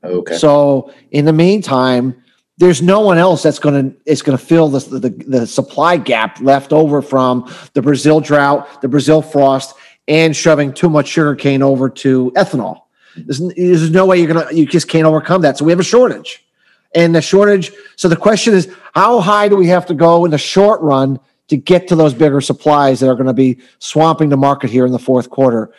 Okay. 0.02 0.36
So 0.36 0.92
in 1.10 1.24
the 1.24 1.32
meantime, 1.32 2.22
there's 2.58 2.82
no 2.82 3.00
one 3.00 3.16
else 3.16 3.42
that's 3.42 3.58
going 3.58 3.90
to 3.90 3.96
is 4.04 4.22
going 4.22 4.36
to 4.36 4.44
fill 4.44 4.68
the, 4.68 4.98
the 4.98 5.10
the 5.26 5.46
supply 5.46 5.96
gap 5.96 6.40
left 6.40 6.72
over 6.72 7.00
from 7.00 7.50
the 7.72 7.82
Brazil 7.82 8.20
drought, 8.20 8.82
the 8.82 8.88
Brazil 8.88 9.22
frost, 9.22 9.74
and 10.06 10.36
shoving 10.36 10.72
too 10.72 10.90
much 10.90 11.08
sugarcane 11.08 11.62
over 11.62 11.88
to 11.88 12.30
ethanol. 12.36 12.82
There's, 13.16 13.38
there's 13.56 13.90
no 13.90 14.06
way 14.06 14.18
you're 14.18 14.32
gonna 14.32 14.52
you 14.52 14.66
just 14.66 14.88
can't 14.88 15.06
overcome 15.06 15.42
that. 15.42 15.56
So 15.56 15.64
we 15.64 15.72
have 15.72 15.80
a 15.80 15.84
shortage, 15.84 16.44
and 16.94 17.14
the 17.14 17.22
shortage. 17.22 17.72
So 17.96 18.08
the 18.08 18.16
question 18.16 18.52
is, 18.54 18.72
how 18.94 19.20
high 19.20 19.48
do 19.48 19.56
we 19.56 19.66
have 19.68 19.86
to 19.86 19.94
go 19.94 20.24
in 20.26 20.30
the 20.30 20.38
short 20.38 20.80
run 20.82 21.18
to 21.48 21.56
get 21.56 21.88
to 21.88 21.96
those 21.96 22.14
bigger 22.14 22.42
supplies 22.42 23.00
that 23.00 23.08
are 23.08 23.14
going 23.14 23.26
to 23.26 23.32
be 23.32 23.58
swamping 23.78 24.28
the 24.28 24.36
market 24.36 24.70
here 24.70 24.84
in 24.84 24.92
the 24.92 24.98
fourth 24.98 25.30
quarter? 25.30 25.72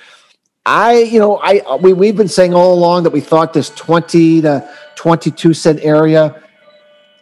I, 0.66 1.00
you 1.00 1.20
know, 1.20 1.38
I 1.38 1.76
we 1.78 1.94
we've 1.94 2.16
been 2.16 2.28
saying 2.28 2.54
all 2.54 2.74
along 2.74 3.04
that 3.04 3.12
we 3.12 3.22
thought 3.22 3.54
this 3.54 3.70
20 3.72 4.42
to 4.42 4.70
22 4.96 5.54
cent 5.54 5.80
area 5.82 6.42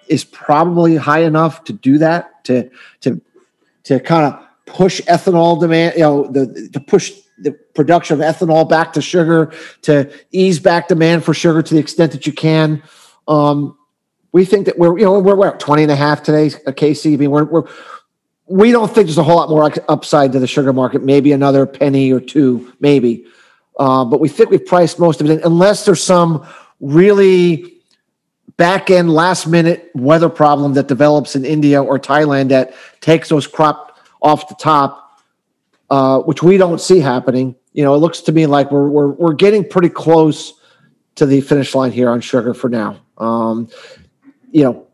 is 0.08 0.24
probably 0.26 0.98
high 0.98 1.22
enough 1.24 1.64
to 1.66 1.74
do 1.74 1.98
that 2.00 2.44
to 2.46 2.70
to 3.02 3.22
to 3.84 4.00
kind 4.00 4.34
of 4.34 4.46
push 4.66 5.02
ethanol 5.02 5.60
demand, 5.60 5.96
you 5.96 6.02
know, 6.02 6.28
the 6.28 6.70
to 6.74 6.80
push 6.80 7.14
the 7.42 7.54
production 7.74 8.20
of 8.20 8.36
ethanol 8.36 8.68
back 8.68 8.94
to 8.94 9.02
sugar 9.02 9.54
to 9.84 10.12
ease 10.32 10.60
back 10.60 10.88
demand 10.90 11.24
for 11.24 11.34
sugar 11.34 11.62
to 11.62 11.74
the 11.74 11.80
extent 11.80 12.12
that 12.12 12.28
you 12.28 12.34
can. 12.34 12.84
Um, 13.28 13.78
we 14.32 14.46
think 14.46 14.66
that 14.66 14.78
we're, 14.78 14.98
you 14.98 15.06
know, 15.06 15.20
we're, 15.20 15.36
we're 15.36 15.48
at 15.48 15.60
20 15.60 15.84
and 15.84 15.92
a 15.92 15.96
half 15.96 16.22
today, 16.22 16.52
uh, 16.68 16.72
Casey. 16.72 17.14
I 17.14 17.18
mean, 17.18 17.32
we're, 17.32 17.46
we're, 17.46 17.64
we 18.50 18.72
don't 18.72 18.94
think 18.94 19.08
there's 19.08 19.18
a 19.18 19.24
whole 19.24 19.36
lot 19.36 19.50
more 19.50 19.72
upside 19.88 20.32
to 20.32 20.40
the 20.40 20.48
sugar 20.48 20.74
market, 20.74 21.04
maybe 21.04 21.32
another 21.32 21.66
penny 21.66 22.12
or 22.12 22.20
two, 22.20 22.74
maybe. 22.80 23.26
Uh, 23.78 24.04
but 24.04 24.20
we 24.20 24.28
think 24.28 24.50
we've 24.50 24.66
priced 24.66 25.00
most 25.00 25.22
of 25.22 25.30
it 25.30 25.34
in, 25.34 25.44
unless 25.44 25.86
there's 25.86 26.04
some 26.04 26.46
really 26.80 27.80
back 28.58 28.90
end 28.90 29.10
last 29.10 29.48
minute 29.48 29.90
weather 29.94 30.30
problem 30.30 30.74
that 30.74 30.88
develops 30.88 31.36
in 31.36 31.46
India 31.46 31.82
or 31.82 31.98
Thailand 32.00 32.50
that 32.50 32.74
takes 33.00 33.30
those 33.30 33.48
crop 33.48 33.98
off 34.22 34.50
the 34.50 34.56
top, 34.56 35.22
uh, 35.90 36.20
which 36.20 36.44
we 36.44 36.58
don't 36.58 36.82
see 36.82 37.00
happening. 37.00 37.56
You 37.74 37.84
know, 37.84 37.94
it 37.94 38.00
looks 38.00 38.20
to 38.22 38.32
me 38.32 38.48
like 38.48 38.72
we're, 38.72 38.90
we're, 38.90 39.12
we're 39.12 39.34
getting 39.34 39.68
pretty 39.68 39.90
close 39.90 40.60
to 41.16 41.26
the 41.26 41.40
finish 41.40 41.74
line 41.76 41.92
here 41.92 42.10
on 42.10 42.20
sugar 42.20 42.54
for 42.54 42.70
now. 42.70 43.00
Um, 43.18 43.70
you 44.52 44.64
know, 44.64 44.88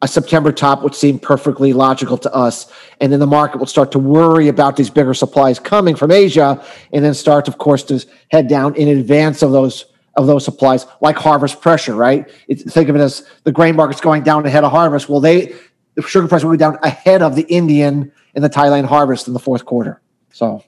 a 0.00 0.08
September 0.08 0.52
top 0.52 0.82
would 0.82 0.94
seem 0.94 1.18
perfectly 1.18 1.72
logical 1.72 2.16
to 2.18 2.32
us. 2.32 2.72
And 3.00 3.12
then 3.12 3.20
the 3.20 3.26
market 3.26 3.58
will 3.58 3.66
start 3.66 3.90
to 3.92 3.98
worry 3.98 4.48
about 4.48 4.76
these 4.76 4.90
bigger 4.90 5.14
supplies 5.14 5.58
coming 5.58 5.96
from 5.96 6.12
Asia 6.12 6.64
and 6.92 7.04
then 7.04 7.14
start, 7.14 7.48
of 7.48 7.58
course, 7.58 7.82
to 7.84 8.04
head 8.30 8.48
down 8.48 8.76
in 8.76 8.88
advance 8.88 9.42
of 9.42 9.52
those 9.52 9.86
of 10.16 10.26
those 10.26 10.44
supplies, 10.44 10.84
like 11.00 11.16
harvest 11.16 11.60
pressure, 11.60 11.94
right? 11.94 12.28
It's, 12.48 12.64
think 12.72 12.88
of 12.88 12.96
it 12.96 13.00
as 13.00 13.24
the 13.44 13.52
grain 13.52 13.76
market's 13.76 14.00
going 14.00 14.24
down 14.24 14.44
ahead 14.46 14.64
of 14.64 14.72
harvest. 14.72 15.08
Well, 15.08 15.20
they 15.20 15.54
the 15.94 16.02
sugar 16.02 16.26
price 16.26 16.42
will 16.42 16.50
be 16.52 16.56
down 16.56 16.78
ahead 16.82 17.22
of 17.22 17.36
the 17.36 17.42
Indian 17.42 18.10
and 18.34 18.44
the 18.44 18.50
Thailand 18.50 18.86
harvest 18.86 19.28
in 19.28 19.34
the 19.34 19.40
fourth 19.40 19.64
quarter. 19.64 20.00
So 20.32 20.64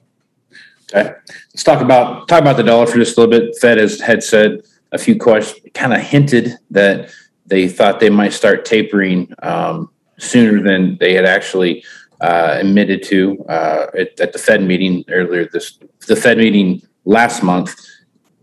okay. 0.93 1.13
let's 1.53 1.63
talk 1.63 1.81
about 1.81 2.27
talk 2.27 2.41
about 2.41 2.57
the 2.57 2.63
dollar 2.63 2.85
for 2.85 2.97
just 2.97 3.17
a 3.17 3.21
little 3.21 3.39
bit. 3.39 3.57
Fed 3.57 3.77
has 3.77 3.99
had 3.99 4.23
said 4.23 4.61
a 4.91 4.97
few 4.97 5.17
questions, 5.17 5.65
kind 5.73 5.93
of 5.93 6.01
hinted 6.01 6.57
that 6.71 7.09
they 7.51 7.67
thought 7.67 7.99
they 7.99 8.09
might 8.09 8.31
start 8.31 8.63
tapering 8.63 9.31
um, 9.43 9.91
sooner 10.17 10.63
than 10.63 10.97
they 10.99 11.13
had 11.13 11.25
actually 11.25 11.83
uh, 12.21 12.55
admitted 12.61 13.03
to 13.03 13.43
uh, 13.49 13.87
at, 13.99 14.17
at, 14.21 14.31
the 14.31 14.39
Fed 14.39 14.63
meeting 14.63 15.03
earlier 15.09 15.45
this 15.51 15.77
the 16.07 16.15
Fed 16.15 16.37
meeting 16.37 16.81
last 17.03 17.43
month. 17.43 17.75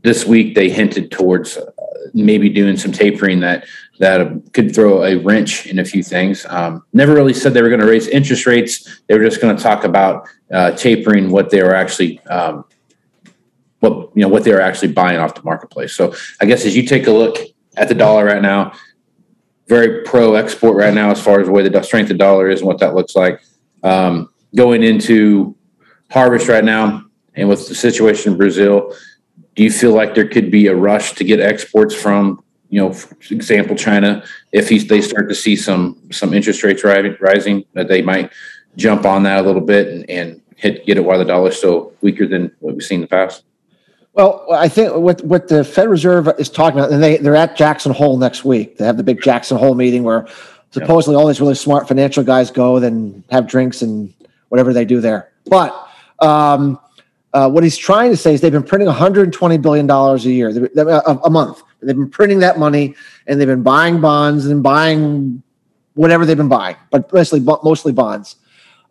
This 0.02 0.26
week 0.26 0.54
they 0.54 0.68
hinted 0.68 1.10
towards 1.10 1.56
uh, 1.56 1.70
maybe 2.12 2.50
doing 2.50 2.76
some 2.76 2.92
tapering 2.92 3.40
that 3.40 3.66
that 3.98 4.18
could 4.52 4.74
throw 4.74 5.04
a 5.04 5.16
wrench 5.16 5.66
in 5.66 5.78
a 5.78 5.84
few 5.86 6.02
things. 6.02 6.44
Um, 6.50 6.84
never 6.92 7.14
really 7.14 7.32
said 7.32 7.54
they 7.54 7.62
were 7.62 7.70
going 7.70 7.80
to 7.80 7.86
raise 7.86 8.08
interest 8.08 8.44
rates. 8.44 9.00
They 9.06 9.16
were 9.16 9.24
just 9.24 9.40
going 9.40 9.56
to 9.56 9.62
talk 9.62 9.84
about 9.84 10.28
uh, 10.52 10.72
tapering 10.72 11.30
what 11.30 11.48
they 11.48 11.62
were 11.62 11.74
actually. 11.74 12.20
Um, 12.26 12.64
what 13.80 14.10
you 14.14 14.22
know 14.22 14.28
what 14.28 14.42
they 14.42 14.52
were 14.52 14.60
actually 14.60 14.92
buying 14.92 15.18
off 15.18 15.34
the 15.34 15.42
marketplace. 15.44 15.94
So 15.94 16.12
I 16.40 16.46
guess 16.46 16.66
as 16.66 16.76
you 16.76 16.82
take 16.82 17.06
a 17.06 17.12
look 17.12 17.38
at 17.76 17.88
the 17.88 17.94
dollar 17.94 18.24
right 18.24 18.42
now, 18.42 18.72
very 19.68 20.02
pro 20.02 20.34
export 20.34 20.76
right 20.76 20.94
now 20.94 21.10
as 21.10 21.20
far 21.20 21.40
as 21.40 21.46
the 21.46 21.52
way 21.52 21.66
the 21.68 21.82
strength 21.82 22.10
of 22.10 22.18
dollar 22.18 22.48
is 22.48 22.60
and 22.60 22.66
what 22.66 22.78
that 22.78 22.94
looks 22.94 23.14
like. 23.14 23.40
Um, 23.82 24.30
going 24.56 24.82
into 24.82 25.54
harvest 26.10 26.48
right 26.48 26.64
now, 26.64 27.04
and 27.34 27.48
with 27.48 27.68
the 27.68 27.74
situation 27.74 28.32
in 28.32 28.38
Brazil, 28.38 28.94
do 29.54 29.62
you 29.62 29.70
feel 29.70 29.92
like 29.92 30.14
there 30.14 30.26
could 30.26 30.50
be 30.50 30.66
a 30.68 30.74
rush 30.74 31.12
to 31.12 31.24
get 31.24 31.40
exports 31.40 31.94
from, 31.94 32.42
you 32.70 32.80
know, 32.80 32.92
for 32.92 33.16
example, 33.30 33.76
China, 33.76 34.24
if 34.52 34.68
they 34.68 35.00
start 35.00 35.28
to 35.28 35.34
see 35.34 35.54
some 35.54 36.00
some 36.10 36.32
interest 36.32 36.64
rates 36.64 36.82
rising, 36.84 37.64
that 37.74 37.88
they 37.88 38.02
might 38.02 38.32
jump 38.76 39.04
on 39.04 39.22
that 39.24 39.40
a 39.40 39.42
little 39.42 39.60
bit 39.60 39.88
and, 39.88 40.08
and 40.10 40.42
hit 40.56 40.86
get 40.86 40.96
it 40.96 41.04
while 41.04 41.18
the 41.18 41.24
dollar's 41.24 41.56
still 41.56 41.92
weaker 42.00 42.26
than 42.26 42.52
what 42.60 42.74
we've 42.74 42.84
seen 42.84 42.96
in 42.96 43.02
the 43.02 43.08
past? 43.08 43.44
Well, 44.18 44.44
I 44.50 44.68
think 44.68 44.96
what 44.96 45.22
what 45.24 45.46
the 45.46 45.62
Fed 45.62 45.88
Reserve 45.88 46.28
is 46.40 46.50
talking 46.50 46.80
about, 46.80 46.90
and 46.90 47.00
they 47.00 47.18
they're 47.18 47.36
at 47.36 47.56
Jackson 47.56 47.92
Hole 47.92 48.18
next 48.18 48.44
week. 48.44 48.76
They 48.76 48.84
have 48.84 48.96
the 48.96 49.04
big 49.04 49.22
Jackson 49.22 49.56
Hole 49.56 49.76
meeting 49.76 50.02
where 50.02 50.26
supposedly 50.72 51.14
all 51.14 51.28
these 51.28 51.40
really 51.40 51.54
smart 51.54 51.86
financial 51.86 52.24
guys 52.24 52.50
go, 52.50 52.80
then 52.80 53.22
have 53.30 53.46
drinks 53.46 53.80
and 53.80 54.12
whatever 54.48 54.72
they 54.72 54.84
do 54.84 55.00
there. 55.00 55.30
But 55.46 55.72
um, 56.18 56.80
uh, 57.32 57.48
what 57.48 57.62
he's 57.62 57.76
trying 57.76 58.10
to 58.10 58.16
say 58.16 58.34
is 58.34 58.40
they've 58.40 58.50
been 58.50 58.64
printing 58.64 58.88
120 58.88 59.56
billion 59.58 59.86
dollars 59.86 60.26
a 60.26 60.32
year, 60.32 60.48
a, 60.48 61.18
a 61.22 61.30
month. 61.30 61.62
They've 61.80 61.94
been 61.94 62.10
printing 62.10 62.40
that 62.40 62.58
money, 62.58 62.96
and 63.28 63.40
they've 63.40 63.46
been 63.46 63.62
buying 63.62 64.00
bonds 64.00 64.46
and 64.46 64.64
buying 64.64 65.44
whatever 65.94 66.26
they've 66.26 66.36
been 66.36 66.48
buying, 66.48 66.74
but 66.90 67.12
mostly 67.12 67.38
mostly 67.38 67.92
bonds. 67.92 68.34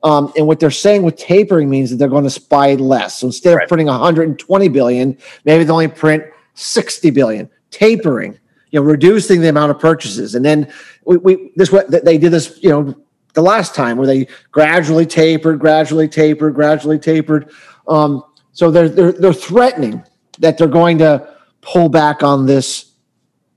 Um, 0.07 0.31
and 0.37 0.47
what 0.47 0.61
they're 0.61 0.71
saying 0.71 1.03
with 1.03 1.17
tapering 1.17 1.69
means 1.69 1.89
that 1.89 1.97
they're 1.97 2.07
going 2.07 2.27
to 2.27 2.41
buy 2.47 2.75
less. 2.75 3.19
So 3.19 3.27
instead 3.27 3.55
right. 3.55 3.63
of 3.63 3.67
printing 3.67 3.87
120 3.87 4.67
billion, 4.69 5.17
maybe 5.43 5.65
they 5.65 5.71
only 5.71 5.89
print 5.89 6.23
60 6.53 7.09
billion. 7.09 7.49
Tapering, 7.71 8.39
you 8.71 8.79
know, 8.79 8.85
reducing 8.85 9.41
the 9.41 9.49
amount 9.49 9.71
of 9.71 9.79
purchases. 9.79 10.33
And 10.33 10.45
then 10.45 10.71
we, 11.03 11.17
we 11.17 11.51
this 11.57 11.73
what 11.73 11.91
they 11.91 12.17
did 12.17 12.31
this, 12.31 12.57
you 12.63 12.69
know, 12.69 12.95
the 13.33 13.41
last 13.41 13.75
time 13.75 13.97
where 13.97 14.07
they 14.07 14.29
gradually 14.49 15.05
tapered, 15.05 15.59
gradually 15.59 16.07
tapered, 16.07 16.55
gradually 16.55 16.97
tapered. 16.97 17.51
Um, 17.89 18.23
so 18.53 18.71
they're, 18.71 18.87
they're 18.87 19.11
they're 19.11 19.33
threatening 19.33 20.01
that 20.39 20.57
they're 20.57 20.69
going 20.69 20.99
to 20.99 21.35
pull 21.59 21.89
back 21.89 22.23
on 22.23 22.45
this 22.45 22.93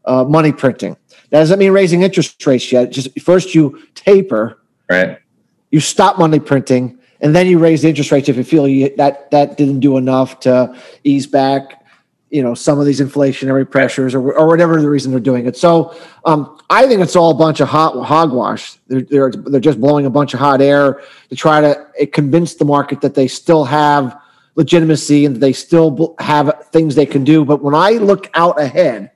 uh, 0.04 0.24
money 0.24 0.50
printing. 0.50 0.96
That 1.30 1.38
doesn't 1.38 1.60
mean 1.60 1.70
raising 1.70 2.02
interest 2.02 2.44
rates 2.44 2.72
yet. 2.72 2.90
Just 2.90 3.20
first 3.20 3.54
you 3.54 3.80
taper, 3.94 4.60
right? 4.90 5.20
You 5.70 5.80
stop 5.80 6.18
money 6.18 6.40
printing 6.40 6.98
and 7.20 7.34
then 7.34 7.46
you 7.46 7.58
raise 7.58 7.82
the 7.82 7.88
interest 7.88 8.10
rates 8.12 8.28
if 8.28 8.36
you 8.36 8.44
feel 8.44 8.66
you, 8.66 8.94
that 8.96 9.30
that 9.30 9.56
didn't 9.56 9.80
do 9.80 9.96
enough 9.96 10.40
to 10.40 10.74
ease 11.04 11.26
back 11.26 11.84
you 12.30 12.42
know 12.42 12.54
some 12.54 12.78
of 12.78 12.86
these 12.86 13.00
inflationary 13.00 13.68
pressures 13.68 14.14
or, 14.14 14.32
or 14.32 14.46
whatever 14.46 14.80
the 14.80 14.88
reason 14.88 15.10
they're 15.10 15.20
doing 15.20 15.46
it 15.46 15.56
so 15.56 15.94
um, 16.24 16.58
i 16.70 16.86
think 16.86 17.00
it's 17.00 17.16
all 17.16 17.30
a 17.30 17.34
bunch 17.34 17.60
of 17.60 17.68
hot 17.68 18.00
hogwash 18.04 18.76
they're, 18.88 19.02
they're, 19.02 19.30
they're 19.30 19.60
just 19.60 19.80
blowing 19.80 20.06
a 20.06 20.10
bunch 20.10 20.34
of 20.34 20.40
hot 20.40 20.60
air 20.60 21.02
to 21.28 21.36
try 21.36 21.60
to 21.60 21.86
eh, 21.98 22.06
convince 22.06 22.54
the 22.54 22.64
market 22.64 23.00
that 23.00 23.14
they 23.14 23.28
still 23.28 23.64
have 23.64 24.20
legitimacy 24.56 25.24
and 25.24 25.36
they 25.36 25.52
still 25.52 26.14
have 26.18 26.66
things 26.72 26.94
they 26.94 27.06
can 27.06 27.24
do 27.24 27.44
but 27.44 27.62
when 27.62 27.74
i 27.74 27.92
look 27.92 28.30
out 28.34 28.60
ahead 28.60 29.10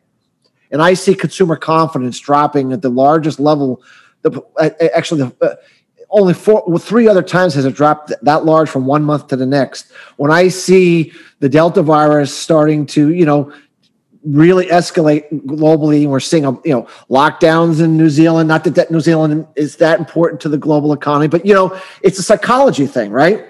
and 0.74 0.82
I 0.82 0.94
see 0.94 1.14
consumer 1.14 1.54
confidence 1.54 2.18
dropping 2.18 2.72
at 2.72 2.82
the 2.82 2.88
largest 2.88 3.38
level. 3.38 3.80
The, 4.22 4.42
eh, 4.58 4.70
eh, 4.80 4.88
actually, 4.92 5.22
the, 5.38 5.58
only 6.14 6.32
four, 6.32 6.62
well, 6.66 6.78
three 6.78 7.08
other 7.08 7.22
times 7.22 7.54
has 7.54 7.64
it 7.64 7.74
dropped 7.74 8.12
that 8.22 8.44
large 8.44 8.70
from 8.70 8.86
one 8.86 9.02
month 9.02 9.26
to 9.28 9.36
the 9.36 9.46
next. 9.46 9.90
When 10.16 10.30
I 10.30 10.48
see 10.48 11.12
the 11.40 11.48
Delta 11.48 11.82
virus 11.82 12.34
starting 12.34 12.86
to, 12.86 13.12
you 13.12 13.26
know, 13.26 13.52
really 14.24 14.66
escalate 14.66 15.28
globally, 15.44 16.06
we're 16.06 16.20
seeing, 16.20 16.44
you 16.44 16.72
know, 16.72 16.88
lockdowns 17.10 17.82
in 17.82 17.96
New 17.96 18.08
Zealand. 18.08 18.48
Not 18.48 18.64
that, 18.64 18.76
that 18.76 18.90
New 18.90 19.00
Zealand 19.00 19.46
is 19.56 19.76
that 19.76 19.98
important 19.98 20.40
to 20.42 20.48
the 20.48 20.56
global 20.56 20.92
economy, 20.92 21.28
but 21.28 21.44
you 21.44 21.52
know, 21.52 21.78
it's 22.00 22.18
a 22.18 22.22
psychology 22.22 22.86
thing, 22.86 23.10
right? 23.10 23.44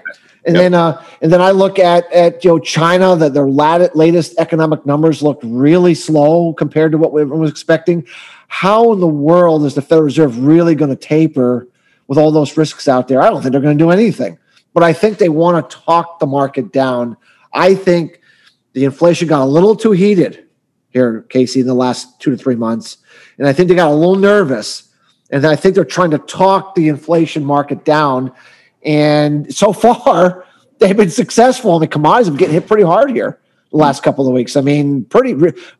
And 0.45 0.55
yep. 0.55 0.63
then, 0.63 0.73
uh, 0.73 1.03
and 1.21 1.33
then 1.33 1.41
I 1.41 1.51
look 1.51 1.79
at 1.79 2.11
at 2.11 2.43
you 2.43 2.51
know 2.51 2.59
China. 2.59 3.15
That 3.15 3.33
their 3.33 3.47
latest 3.47 4.35
economic 4.37 4.85
numbers 4.85 5.23
look 5.23 5.39
really 5.43 5.95
slow 5.95 6.53
compared 6.53 6.91
to 6.91 6.99
what 6.99 7.09
everyone 7.19 7.39
was 7.39 7.49
expecting. 7.49 8.05
How 8.47 8.93
in 8.93 8.99
the 8.99 9.07
world 9.07 9.65
is 9.65 9.73
the 9.73 9.81
Federal 9.81 10.05
Reserve 10.05 10.37
really 10.37 10.75
going 10.75 10.91
to 10.91 10.95
taper 10.95 11.67
with 12.07 12.17
all 12.17 12.31
those 12.31 12.57
risks 12.57 12.87
out 12.87 13.07
there? 13.07 13.21
I 13.21 13.29
don't 13.29 13.41
think 13.41 13.51
they're 13.51 13.61
going 13.61 13.77
to 13.77 13.83
do 13.83 13.91
anything. 13.91 14.37
But 14.73 14.83
I 14.83 14.93
think 14.93 15.17
they 15.17 15.29
want 15.29 15.69
to 15.69 15.77
talk 15.77 16.19
the 16.19 16.27
market 16.27 16.73
down. 16.73 17.17
I 17.53 17.75
think 17.75 18.19
the 18.73 18.83
inflation 18.83 19.27
got 19.27 19.43
a 19.43 19.45
little 19.45 19.75
too 19.75 19.91
heated 19.91 20.47
here, 20.89 21.21
Casey, 21.29 21.61
in 21.61 21.67
the 21.67 21.73
last 21.73 22.19
two 22.19 22.31
to 22.31 22.37
three 22.37 22.55
months, 22.55 22.97
and 23.37 23.47
I 23.47 23.53
think 23.53 23.69
they 23.69 23.75
got 23.75 23.91
a 23.91 23.93
little 23.95 24.15
nervous. 24.15 24.89
And 25.31 25.45
I 25.45 25.55
think 25.55 25.75
they're 25.75 25.83
trying 25.83 26.11
to 26.11 26.19
talk 26.19 26.75
the 26.75 26.87
inflation 26.87 27.43
market 27.43 27.83
down 27.83 28.31
and 28.85 29.53
so 29.53 29.73
far, 29.73 30.45
they've 30.79 30.95
been 30.95 31.09
successful. 31.09 31.75
I 31.75 31.79
mean, 31.79 31.89
commodities 31.89 32.27
have 32.27 32.37
getting 32.37 32.53
hit 32.53 32.67
pretty 32.67 32.83
hard 32.83 33.11
here 33.11 33.39
the 33.71 33.77
last 33.77 34.03
couple 34.03 34.27
of 34.27 34.33
weeks. 34.33 34.55
I 34.55 34.61
mean, 34.61 35.03
pretty 35.05 35.35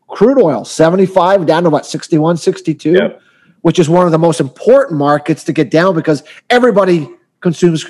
crude 0.10 0.42
oil, 0.42 0.66
75 0.66 1.46
down 1.46 1.64
to 1.64 1.70
about 1.70 1.86
61, 1.86 2.38
62, 2.38 2.92
yep. 2.92 3.22
Which 3.66 3.80
is 3.80 3.90
one 3.90 4.06
of 4.06 4.12
the 4.12 4.20
most 4.20 4.40
important 4.40 4.96
markets 4.96 5.44
to 5.44 5.52
get 5.52 5.72
down 5.72 5.96
because 5.96 6.22
everybody 6.52 7.10
consumes 7.40 7.84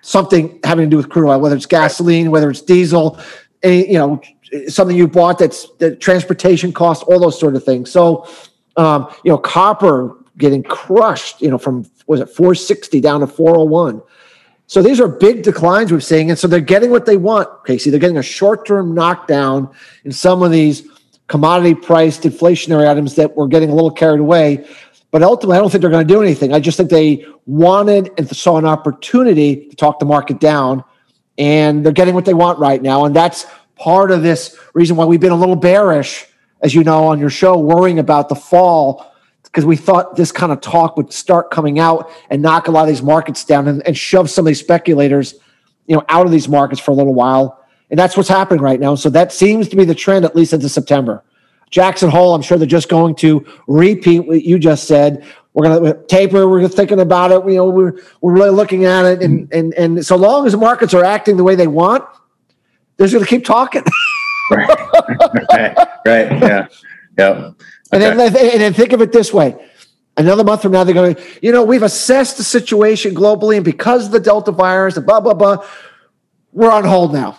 something 0.00 0.58
having 0.64 0.86
to 0.86 0.90
do 0.90 0.96
with 0.96 1.10
crude 1.10 1.28
oil, 1.28 1.38
whether 1.38 1.54
it's 1.54 1.66
gasoline, 1.66 2.30
whether 2.30 2.48
it's 2.48 2.62
diesel, 2.62 3.20
any, 3.62 3.86
you 3.86 3.98
know, 3.98 4.18
something 4.66 4.96
you 4.96 5.06
bought 5.06 5.38
that's 5.38 5.68
the 5.72 5.94
transportation 5.94 6.72
costs, 6.72 7.04
all 7.04 7.20
those 7.20 7.38
sort 7.38 7.54
of 7.54 7.62
things. 7.62 7.90
So, 7.90 8.26
um, 8.78 9.14
you 9.24 9.30
know, 9.30 9.36
copper 9.36 10.16
getting 10.38 10.62
crushed, 10.62 11.42
you 11.42 11.50
know, 11.50 11.58
from 11.58 11.84
was 12.06 12.20
it 12.20 12.30
460 12.30 12.98
down 13.02 13.20
to 13.20 13.26
401. 13.26 14.00
So 14.68 14.80
these 14.80 15.00
are 15.02 15.08
big 15.08 15.42
declines 15.42 15.92
we're 15.92 16.00
seeing. 16.00 16.30
And 16.30 16.38
so 16.38 16.48
they're 16.48 16.60
getting 16.60 16.90
what 16.90 17.04
they 17.04 17.18
want, 17.18 17.66
Casey. 17.66 17.90
They're 17.90 18.00
getting 18.00 18.16
a 18.16 18.22
short 18.22 18.66
term 18.66 18.94
knockdown 18.94 19.68
in 20.04 20.12
some 20.12 20.42
of 20.42 20.50
these 20.50 20.88
commodity 21.26 21.74
priced 21.74 22.22
inflationary 22.22 22.88
items 22.88 23.14
that 23.16 23.36
we're 23.36 23.48
getting 23.48 23.68
a 23.68 23.74
little 23.74 23.90
carried 23.90 24.20
away. 24.20 24.66
But 25.14 25.22
ultimately, 25.22 25.56
I 25.56 25.60
don't 25.60 25.70
think 25.70 25.80
they're 25.80 25.92
going 25.92 26.04
to 26.04 26.12
do 26.12 26.20
anything. 26.20 26.52
I 26.52 26.58
just 26.58 26.76
think 26.76 26.90
they 26.90 27.24
wanted 27.46 28.10
and 28.18 28.28
saw 28.36 28.58
an 28.58 28.64
opportunity 28.64 29.68
to 29.68 29.76
talk 29.76 30.00
the 30.00 30.04
market 30.04 30.40
down. 30.40 30.82
And 31.38 31.84
they're 31.86 31.92
getting 31.92 32.14
what 32.14 32.24
they 32.24 32.34
want 32.34 32.58
right 32.58 32.82
now. 32.82 33.04
And 33.04 33.14
that's 33.14 33.46
part 33.76 34.10
of 34.10 34.24
this 34.24 34.58
reason 34.74 34.96
why 34.96 35.04
we've 35.04 35.20
been 35.20 35.30
a 35.30 35.36
little 35.36 35.54
bearish, 35.54 36.26
as 36.62 36.74
you 36.74 36.82
know, 36.82 37.04
on 37.04 37.20
your 37.20 37.30
show, 37.30 37.56
worrying 37.56 38.00
about 38.00 38.28
the 38.28 38.34
fall 38.34 39.14
because 39.44 39.64
we 39.64 39.76
thought 39.76 40.16
this 40.16 40.32
kind 40.32 40.50
of 40.50 40.60
talk 40.60 40.96
would 40.96 41.12
start 41.12 41.52
coming 41.52 41.78
out 41.78 42.10
and 42.28 42.42
knock 42.42 42.66
a 42.66 42.72
lot 42.72 42.82
of 42.82 42.88
these 42.88 43.00
markets 43.00 43.44
down 43.44 43.68
and, 43.68 43.86
and 43.86 43.96
shove 43.96 44.28
some 44.28 44.44
of 44.44 44.48
these 44.48 44.58
speculators, 44.58 45.34
you 45.86 45.94
know, 45.94 46.02
out 46.08 46.26
of 46.26 46.32
these 46.32 46.48
markets 46.48 46.80
for 46.80 46.90
a 46.90 46.94
little 46.94 47.14
while. 47.14 47.64
And 47.88 47.96
that's 47.96 48.16
what's 48.16 48.28
happening 48.28 48.60
right 48.60 48.80
now. 48.80 48.96
So 48.96 49.10
that 49.10 49.30
seems 49.30 49.68
to 49.68 49.76
be 49.76 49.84
the 49.84 49.94
trend, 49.94 50.24
at 50.24 50.34
least 50.34 50.52
into 50.52 50.68
September. 50.68 51.22
Jackson 51.70 52.10
Hole, 52.10 52.34
I'm 52.34 52.42
sure 52.42 52.58
they're 52.58 52.66
just 52.66 52.88
going 52.88 53.14
to 53.16 53.44
repeat 53.66 54.20
what 54.20 54.44
you 54.44 54.58
just 54.58 54.86
said. 54.86 55.24
We're 55.52 55.64
going 55.64 55.84
to 55.84 56.02
taper. 56.06 56.48
We're 56.48 56.66
thinking 56.68 57.00
about 57.00 57.30
it. 57.30 57.48
You 57.48 57.56
know, 57.56 57.70
we're 57.70 57.94
we're 58.20 58.32
really 58.32 58.50
looking 58.50 58.84
at 58.84 59.04
it, 59.04 59.22
and 59.22 59.52
and 59.52 59.72
and 59.74 60.04
so 60.04 60.16
long 60.16 60.46
as 60.46 60.52
the 60.52 60.58
markets 60.58 60.94
are 60.94 61.04
acting 61.04 61.36
the 61.36 61.44
way 61.44 61.54
they 61.54 61.68
want, 61.68 62.04
they're 62.96 63.08
going 63.08 63.22
to 63.22 63.28
keep 63.28 63.44
talking. 63.44 63.82
right. 64.50 64.68
right. 65.52 65.76
Right. 66.06 66.30
Yeah. 66.32 66.68
Yeah. 67.16 67.50
And 67.90 68.02
then, 68.02 68.20
and 68.20 68.60
then 68.60 68.74
think 68.74 68.92
of 68.92 69.00
it 69.00 69.10
this 69.10 69.32
way. 69.32 69.56
Another 70.16 70.44
month 70.44 70.62
from 70.62 70.72
now, 70.72 70.84
they're 70.84 70.94
going 70.94 71.14
to, 71.14 71.22
you 71.40 71.50
know, 71.50 71.64
we've 71.64 71.82
assessed 71.82 72.36
the 72.36 72.44
situation 72.44 73.14
globally, 73.14 73.56
and 73.56 73.64
because 73.64 74.06
of 74.06 74.12
the 74.12 74.20
Delta 74.20 74.52
virus 74.52 74.96
and 74.96 75.06
blah, 75.06 75.20
blah, 75.20 75.34
blah, 75.34 75.64
we're 76.52 76.70
on 76.70 76.84
hold 76.84 77.12
now. 77.12 77.38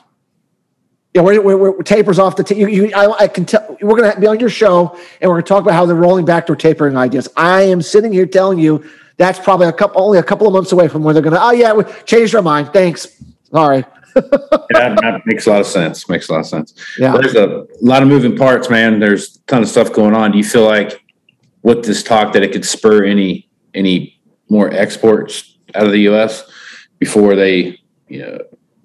Yeah, 1.15 1.21
we're, 1.21 1.41
we're, 1.41 1.71
we're 1.71 1.81
tapers 1.81 2.19
off 2.19 2.35
the. 2.35 2.43
T- 2.43 2.55
you, 2.55 2.67
you, 2.67 2.91
I, 2.93 3.23
I, 3.23 3.27
can 3.29 3.45
tell 3.45 3.77
we're 3.81 3.95
going 3.95 4.13
to 4.13 4.19
be 4.19 4.27
on 4.27 4.37
your 4.37 4.49
show, 4.49 4.99
and 5.21 5.29
we're 5.29 5.35
going 5.35 5.43
to 5.43 5.47
talk 5.47 5.61
about 5.61 5.73
how 5.73 5.85
they're 5.85 5.95
rolling 5.95 6.25
back 6.25 6.45
their 6.45 6.57
tapering 6.57 6.97
ideas. 6.97 7.29
I 7.37 7.61
am 7.61 7.81
sitting 7.81 8.11
here 8.11 8.25
telling 8.25 8.59
you 8.59 8.83
that's 9.15 9.39
probably 9.39 9.67
a 9.67 9.71
couple, 9.71 10.01
only 10.03 10.17
a 10.17 10.23
couple 10.23 10.45
of 10.45 10.51
months 10.51 10.73
away 10.73 10.89
from 10.89 11.03
where 11.03 11.13
they're 11.13 11.23
going 11.23 11.33
to. 11.33 11.41
Oh 11.41 11.51
yeah, 11.51 11.71
we 11.71 11.85
changed 12.03 12.35
our 12.35 12.41
mind. 12.41 12.73
Thanks. 12.73 13.23
Sorry. 13.49 13.85
yeah, 14.15 14.93
that 14.93 15.21
makes 15.25 15.47
a 15.47 15.51
lot 15.51 15.61
of 15.61 15.67
sense. 15.67 16.09
Makes 16.09 16.27
a 16.27 16.33
lot 16.33 16.39
of 16.39 16.47
sense. 16.47 16.73
Yeah, 16.99 17.13
there's 17.13 17.35
a 17.35 17.65
lot 17.79 18.03
of 18.03 18.09
moving 18.09 18.35
parts, 18.35 18.69
man. 18.69 18.99
There's 18.99 19.37
a 19.37 19.39
ton 19.47 19.61
of 19.61 19.69
stuff 19.69 19.93
going 19.93 20.15
on. 20.15 20.33
Do 20.33 20.37
you 20.37 20.43
feel 20.43 20.65
like 20.65 21.01
with 21.61 21.85
this 21.85 22.03
talk 22.03 22.33
that 22.33 22.43
it 22.43 22.51
could 22.51 22.65
spur 22.65 23.05
any 23.05 23.49
any 23.73 24.19
more 24.49 24.69
exports 24.69 25.55
out 25.75 25.85
of 25.85 25.93
the 25.93 25.99
U.S. 25.99 26.43
before 26.99 27.37
they, 27.37 27.79
you 28.09 28.19
know, 28.19 28.39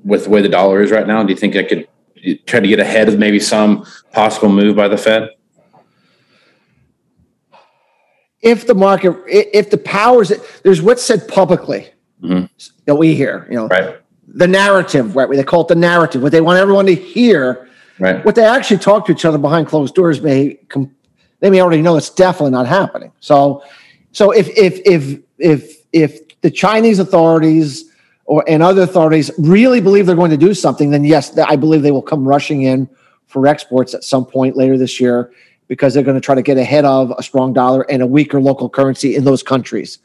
with 0.05 0.25
the 0.25 0.31
way 0.31 0.43
the 0.43 0.49
dollar 0.49 0.81
is 0.81 0.93
right 0.93 1.09
now? 1.09 1.25
Do 1.25 1.33
you 1.33 1.37
think 1.37 1.57
I 1.57 1.65
could 1.65 1.89
try 2.47 2.61
to 2.61 2.69
get 2.69 2.81
ahead 2.81 3.09
of 3.09 3.19
maybe 3.19 3.41
some 3.41 3.87
possible 4.13 4.49
move 4.49 4.77
by 4.77 4.89
the 4.89 4.97
Fed? 4.97 5.31
If 8.41 8.67
the 8.67 8.75
market, 8.75 9.15
if 9.27 9.71
the 9.71 9.79
powers, 9.79 10.33
there's 10.63 10.81
what's 10.81 11.03
said 11.03 11.29
publicly 11.29 11.91
mm-hmm. 12.23 12.47
that 12.87 12.95
we 12.95 13.15
hear, 13.15 13.47
you 13.51 13.57
know, 13.57 13.69
right 13.69 14.01
the 14.35 14.47
narrative, 14.47 15.17
right? 15.17 15.29
They 15.31 15.43
call 15.43 15.63
it 15.63 15.69
the 15.69 15.75
narrative. 15.75 16.23
What 16.23 16.33
they 16.33 16.41
want 16.41 16.59
everyone 16.59 16.87
to 16.87 16.95
hear. 16.95 17.69
Right. 17.99 18.25
What 18.25 18.35
they 18.35 18.45
actually 18.45 18.79
talk 18.79 19.07
to 19.07 19.13
each 19.13 19.25
other 19.25 19.39
behind 19.39 19.67
closed 19.67 19.95
doors 19.95 20.23
may 20.23 20.59
they 21.41 21.51
may 21.51 21.61
already 21.61 21.83
know 21.83 21.97
it's 21.97 22.11
definitely 22.11 22.53
not 22.53 22.67
happening. 22.67 23.13
So, 23.21 23.63
so 24.13 24.31
if 24.31 24.49
if 24.57 24.81
if 24.87 25.21
if 25.39 25.77
if 25.93 26.41
the 26.41 26.51
Chinese 26.51 26.99
authorities 26.99 27.90
or 28.31 28.45
and 28.47 28.63
other 28.63 28.83
authorities 28.83 29.29
really 29.39 29.81
believe 29.81 30.07
they're 30.07 30.15
going 30.15 30.31
to 30.31 30.37
do 30.37 30.55
something, 30.55 30.91
then 30.91 31.03
yes, 31.03 31.37
I 31.37 31.57
believe 31.57 31.83
they 31.83 31.91
will 31.91 32.01
come 32.01 32.27
rushing 32.27 32.63
in 32.63 32.89
for 33.27 33.45
exports 33.49 33.93
at 33.93 34.05
some 34.05 34.25
point 34.25 34.57
later 34.57 34.79
this 34.79 35.01
year 35.01 35.33
because 35.67 35.93
they're 35.95 36.05
going 36.05 36.17
to 36.17 36.21
try 36.21 36.37
to 36.37 36.43
get 36.43 36.57
ahead 36.57 36.85
of 36.85 37.13
a 37.19 37.25
strong 37.25 37.53
dollar 37.53 37.83
and 37.91 38.03
a 38.03 38.07
weaker 38.07 38.41
local 38.41 38.71
currency 38.71 39.17
in 39.17 39.25
those 39.25 39.43
countries. 39.43 39.99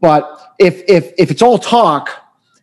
But 0.00 0.54
if 0.58 0.82
if 0.88 1.12
if 1.18 1.30
it's 1.30 1.42
all 1.42 1.58
talk 1.58 2.08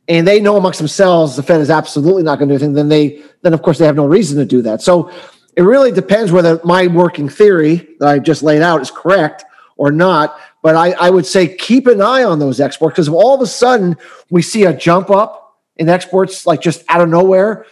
and 0.08 0.28
they 0.28 0.40
know 0.40 0.58
amongst 0.58 0.80
themselves 0.80 1.36
the 1.36 1.44
Fed 1.44 1.62
is 1.62 1.70
absolutely 1.70 2.24
not 2.24 2.40
going 2.40 2.50
to 2.50 2.58
do 2.58 2.64
anything, 2.64 2.74
then 2.74 2.90
they 2.90 3.22
then 3.44 3.54
of 3.54 3.62
course 3.62 3.78
they 3.78 3.86
have 3.86 3.96
no 3.96 4.08
reason 4.08 4.40
to 4.40 4.46
do 4.46 4.64
that. 4.64 4.82
So 4.82 5.12
it 5.56 5.62
really 5.62 5.92
depends 5.92 6.32
whether 6.32 6.60
my 6.64 6.88
working 6.88 7.30
theory 7.30 7.88
that 8.00 8.08
I 8.08 8.18
just 8.18 8.42
laid 8.42 8.64
out 8.64 8.82
is 8.82 8.90
correct 8.90 9.46
or 9.76 9.92
not. 9.92 10.40
But 10.68 10.76
I, 10.76 10.92
I 11.00 11.10
would 11.10 11.26
say 11.26 11.56
keep 11.56 11.88
an 11.88 12.02
eye 12.02 12.26
on 12.26 12.40
those 12.40 12.60
exports 12.60 12.96
because 12.96 13.08
if 13.08 13.14
all 13.14 13.34
of 13.34 13.40
a 13.40 13.48
sudden 13.48 13.96
we 14.30 14.42
see 14.42 14.66
a 14.66 14.76
jump 14.76 15.10
up 15.10 15.62
in 15.78 15.88
exports 15.88 16.46
like 16.46 16.60
just 16.60 16.84
out 16.90 17.00
of 17.00 17.08
nowhere, 17.08 17.66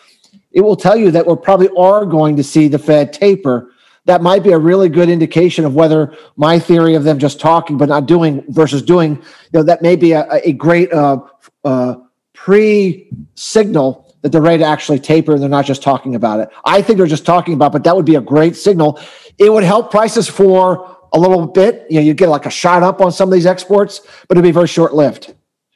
it 0.54 0.62
will 0.62 0.78
tell 0.78 0.96
you 0.96 1.12
that 1.12 1.28
we 1.28 1.36
probably 1.36 1.68
are 1.78 2.06
going 2.06 2.38
to 2.38 2.44
see 2.44 2.70
the 2.70 2.80
Fed 2.80 3.12
taper. 3.12 3.74
That 4.06 4.22
might 4.22 4.44
be 4.44 4.54
a 4.54 4.58
really 4.58 4.88
good 4.88 5.10
indication 5.10 5.66
of 5.66 5.76
whether 5.76 6.16
my 6.38 6.58
theory 6.58 6.96
of 6.96 7.04
them 7.04 7.20
just 7.20 7.38
talking 7.38 7.78
but 7.78 7.90
not 7.90 8.06
doing 8.06 8.46
versus 8.48 8.82
doing, 8.82 9.16
you 9.16 9.24
know, 9.52 9.64
that 9.64 9.82
may 9.82 9.98
be 9.98 10.14
a, 10.14 10.26
a 10.32 10.54
great 10.54 10.94
uh, 10.94 11.20
uh, 11.66 11.96
pre 12.34 13.10
signal 13.34 14.16
that 14.22 14.32
they're 14.32 14.42
ready 14.42 14.60
to 14.60 14.66
actually 14.66 15.00
taper 15.00 15.34
and 15.34 15.42
they're 15.42 15.50
not 15.50 15.66
just 15.66 15.84
talking 15.84 16.16
about 16.16 16.40
it. 16.40 16.48
I 16.64 16.82
think 16.82 16.98
they're 16.98 17.08
just 17.08 17.26
talking 17.26 17.56
about, 17.56 17.74
but 17.74 17.84
that 17.84 17.94
would 17.94 18.06
be 18.06 18.16
a 18.16 18.22
great 18.22 18.56
signal. 18.56 19.02
It 19.38 19.52
would 19.52 19.66
help 19.66 19.92
prices 19.92 20.30
for 20.30 20.95
a 21.16 21.20
little 21.20 21.48
bit. 21.48 21.86
You 21.90 21.96
know, 21.96 22.02
you 22.02 22.14
get 22.14 22.30
like 22.30 22.46
a 22.46 22.52
shot 22.52 22.84
up 22.84 23.02
on 23.02 23.12
some 23.12 23.30
of 23.30 23.34
these 23.34 23.46
exports, 23.46 24.02
but 24.28 24.38
it'd 24.38 24.44
be 24.44 24.52
very 24.52 24.68
short 24.68 24.94
lived. 24.94 25.34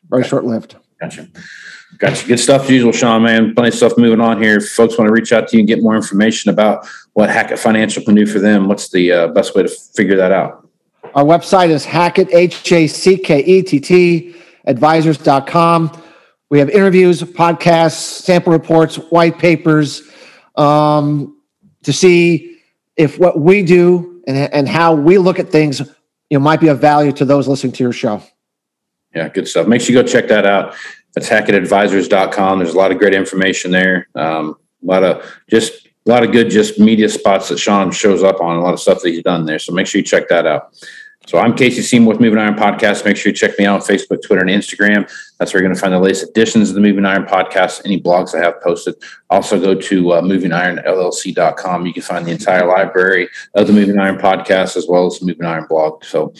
Very 0.09 0.23
short 0.23 0.45
lived. 0.45 0.75
Gotcha. 0.99 1.29
Gotcha. 1.97 2.27
Good 2.27 2.39
stuff 2.39 2.63
as 2.63 2.69
usual, 2.69 2.91
Shawn, 2.91 3.23
man. 3.23 3.55
Plenty 3.55 3.69
of 3.69 3.73
stuff 3.73 3.97
moving 3.97 4.21
on 4.21 4.41
here. 4.41 4.57
If 4.57 4.69
folks 4.69 4.97
want 4.97 5.07
to 5.07 5.13
reach 5.13 5.31
out 5.31 5.47
to 5.47 5.57
you 5.57 5.61
and 5.61 5.67
get 5.67 5.81
more 5.81 5.95
information 5.95 6.51
about 6.51 6.87
what 7.13 7.29
Hackett 7.29 7.57
Financial 7.57 8.03
can 8.03 8.15
do 8.15 8.25
for 8.25 8.39
them, 8.39 8.67
what's 8.67 8.89
the 8.89 9.11
uh, 9.11 9.27
best 9.29 9.55
way 9.55 9.63
to 9.63 9.69
figure 9.69 10.15
that 10.17 10.31
out? 10.31 10.67
Our 11.15 11.23
website 11.23 11.69
is 11.69 11.85
Hackett, 11.85 12.29
H 12.31 12.71
A 12.71 12.87
C 12.87 13.17
K 13.17 13.39
E 13.39 13.63
T 13.63 13.79
T, 13.79 14.35
advisors.com. 14.65 16.03
We 16.49 16.59
have 16.59 16.69
interviews, 16.69 17.21
podcasts, 17.21 17.93
sample 17.93 18.51
reports, 18.51 18.95
white 18.95 19.37
papers 19.37 20.03
um, 20.55 21.37
to 21.83 21.93
see 21.93 22.59
if 22.97 23.17
what 23.17 23.39
we 23.39 23.63
do 23.63 24.08
and, 24.27 24.37
and 24.53 24.67
how 24.67 24.93
we 24.93 25.17
look 25.17 25.39
at 25.39 25.49
things 25.49 25.79
you 25.79 26.37
know, 26.37 26.39
might 26.39 26.59
be 26.59 26.67
of 26.67 26.79
value 26.79 27.11
to 27.13 27.25
those 27.25 27.47
listening 27.47 27.73
to 27.73 27.83
your 27.83 27.93
show. 27.93 28.21
Yeah, 29.13 29.29
good 29.29 29.47
stuff. 29.47 29.67
Make 29.67 29.81
sure 29.81 29.95
you 29.95 30.01
go 30.01 30.07
check 30.07 30.27
that 30.27 30.45
out. 30.45 30.75
That's 31.15 31.27
hackettadvisors.com. 31.27 32.59
There's 32.59 32.73
a 32.73 32.77
lot 32.77 32.91
of 32.91 32.99
great 32.99 33.13
information 33.13 33.71
there. 33.71 34.07
Um, 34.15 34.55
a 34.83 34.85
lot 34.85 35.03
of 35.03 35.25
just 35.49 35.87
a 36.05 36.09
lot 36.09 36.23
of 36.23 36.31
good 36.31 36.49
just 36.49 36.79
media 36.79 37.09
spots 37.09 37.49
that 37.49 37.57
Shawn 37.57 37.91
shows 37.91 38.23
up 38.23 38.39
on, 38.41 38.55
a 38.55 38.61
lot 38.61 38.73
of 38.73 38.79
stuff 38.79 39.01
that 39.01 39.09
he's 39.09 39.23
done 39.23 39.45
there. 39.45 39.59
So 39.59 39.73
make 39.73 39.87
sure 39.87 39.99
you 39.99 40.05
check 40.05 40.29
that 40.29 40.45
out. 40.45 40.73
So 41.29 41.37
I'm 41.37 41.55
Casey 41.55 41.83
Seymour 41.83 42.13
with 42.13 42.21
Moving 42.21 42.39
Iron 42.39 42.55
Podcast. 42.55 43.05
Make 43.05 43.15
sure 43.15 43.29
you 43.29 43.35
check 43.35 43.51
me 43.59 43.67
out 43.67 43.75
on 43.75 43.87
Facebook, 43.87 44.23
Twitter, 44.23 44.41
and 44.41 44.49
Instagram. 44.49 45.07
That's 45.37 45.53
where 45.53 45.61
you're 45.61 45.69
going 45.69 45.75
to 45.75 45.79
find 45.79 45.93
the 45.93 45.99
latest 45.99 46.31
editions 46.31 46.69
of 46.69 46.75
the 46.75 46.81
Moving 46.81 47.05
Iron 47.05 47.25
Podcast, 47.25 47.83
any 47.85 48.01
blogs 48.01 48.33
I 48.33 48.43
have 48.43 48.59
posted. 48.63 48.95
Also 49.29 49.61
go 49.61 49.75
to 49.75 50.11
uh, 50.13 50.21
movingironllc.com. 50.23 51.85
You 51.85 51.93
can 51.93 52.01
find 52.01 52.25
the 52.25 52.31
entire 52.31 52.65
library 52.65 53.29
of 53.53 53.67
the 53.67 53.73
Moving 53.73 53.99
Iron 53.99 54.17
Podcast 54.17 54.75
as 54.75 54.87
well 54.89 55.05
as 55.05 55.19
the 55.19 55.27
Moving 55.27 55.45
Iron 55.45 55.67
blog. 55.69 56.03
So 56.03 56.33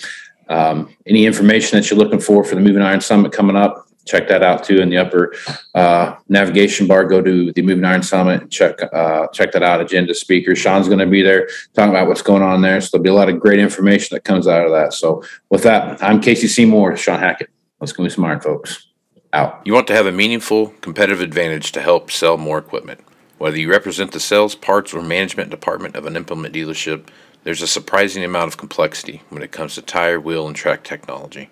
um, 0.47 0.89
any 1.05 1.27
information 1.27 1.77
that 1.77 1.91
you're 1.91 1.99
looking 1.99 2.19
for 2.19 2.43
for 2.43 2.55
the 2.55 2.61
Moving 2.61 2.81
Iron 2.81 2.99
Summit 2.99 3.31
coming 3.31 3.55
up, 3.55 3.88
check 4.09 4.27
that 4.27 4.41
out 4.43 4.63
too 4.63 4.77
in 4.77 4.89
the 4.89 4.97
upper 4.97 5.33
uh, 5.75 6.15
navigation 6.27 6.87
bar. 6.87 7.05
Go 7.05 7.21
to 7.21 7.53
the 7.53 7.61
Moving 7.61 7.85
Iron 7.85 8.01
Summit 8.01 8.41
and 8.41 8.51
check 8.51 8.81
uh, 8.91 9.27
check 9.27 9.51
that 9.51 9.63
out. 9.63 9.81
Agenda 9.81 10.13
speakers. 10.13 10.57
Shawn's 10.57 10.87
going 10.87 10.99
to 10.99 11.05
be 11.05 11.21
there 11.21 11.47
talking 11.73 11.91
about 11.91 12.07
what's 12.07 12.21
going 12.21 12.41
on 12.41 12.61
there. 12.61 12.81
So 12.81 12.89
there'll 12.91 13.03
be 13.03 13.09
a 13.09 13.13
lot 13.13 13.29
of 13.29 13.39
great 13.39 13.59
information 13.59 14.15
that 14.15 14.23
comes 14.23 14.47
out 14.47 14.65
of 14.65 14.71
that. 14.71 14.93
So 14.93 15.23
with 15.49 15.63
that, 15.63 16.01
I'm 16.03 16.19
Casey 16.19 16.47
Seymour, 16.47 16.97
Shawn 16.97 17.19
Hackett. 17.19 17.49
Let's 17.79 17.93
go 17.93 18.07
some 18.07 18.25
iron, 18.25 18.41
folks. 18.41 18.87
Out. 19.31 19.61
You 19.63 19.73
want 19.73 19.85
to 19.87 19.93
have 19.93 20.07
a 20.07 20.11
meaningful 20.11 20.69
competitive 20.81 21.21
advantage 21.21 21.71
to 21.73 21.81
help 21.81 22.09
sell 22.09 22.35
more 22.35 22.57
equipment. 22.57 22.99
Whether 23.37 23.59
you 23.59 23.69
represent 23.69 24.11
the 24.11 24.19
sales, 24.19 24.55
parts, 24.55 24.91
or 24.91 25.03
management 25.03 25.51
department 25.51 25.95
of 25.95 26.07
an 26.07 26.15
implement 26.15 26.55
dealership, 26.55 27.07
there's 27.43 27.61
a 27.61 27.67
surprising 27.67 28.23
amount 28.23 28.47
of 28.47 28.57
complexity 28.57 29.21
when 29.29 29.43
it 29.43 29.51
comes 29.51 29.75
to 29.75 29.83
tire, 29.83 30.19
wheel, 30.19 30.47
and 30.47 30.55
track 30.55 30.83
technology. 30.83 31.51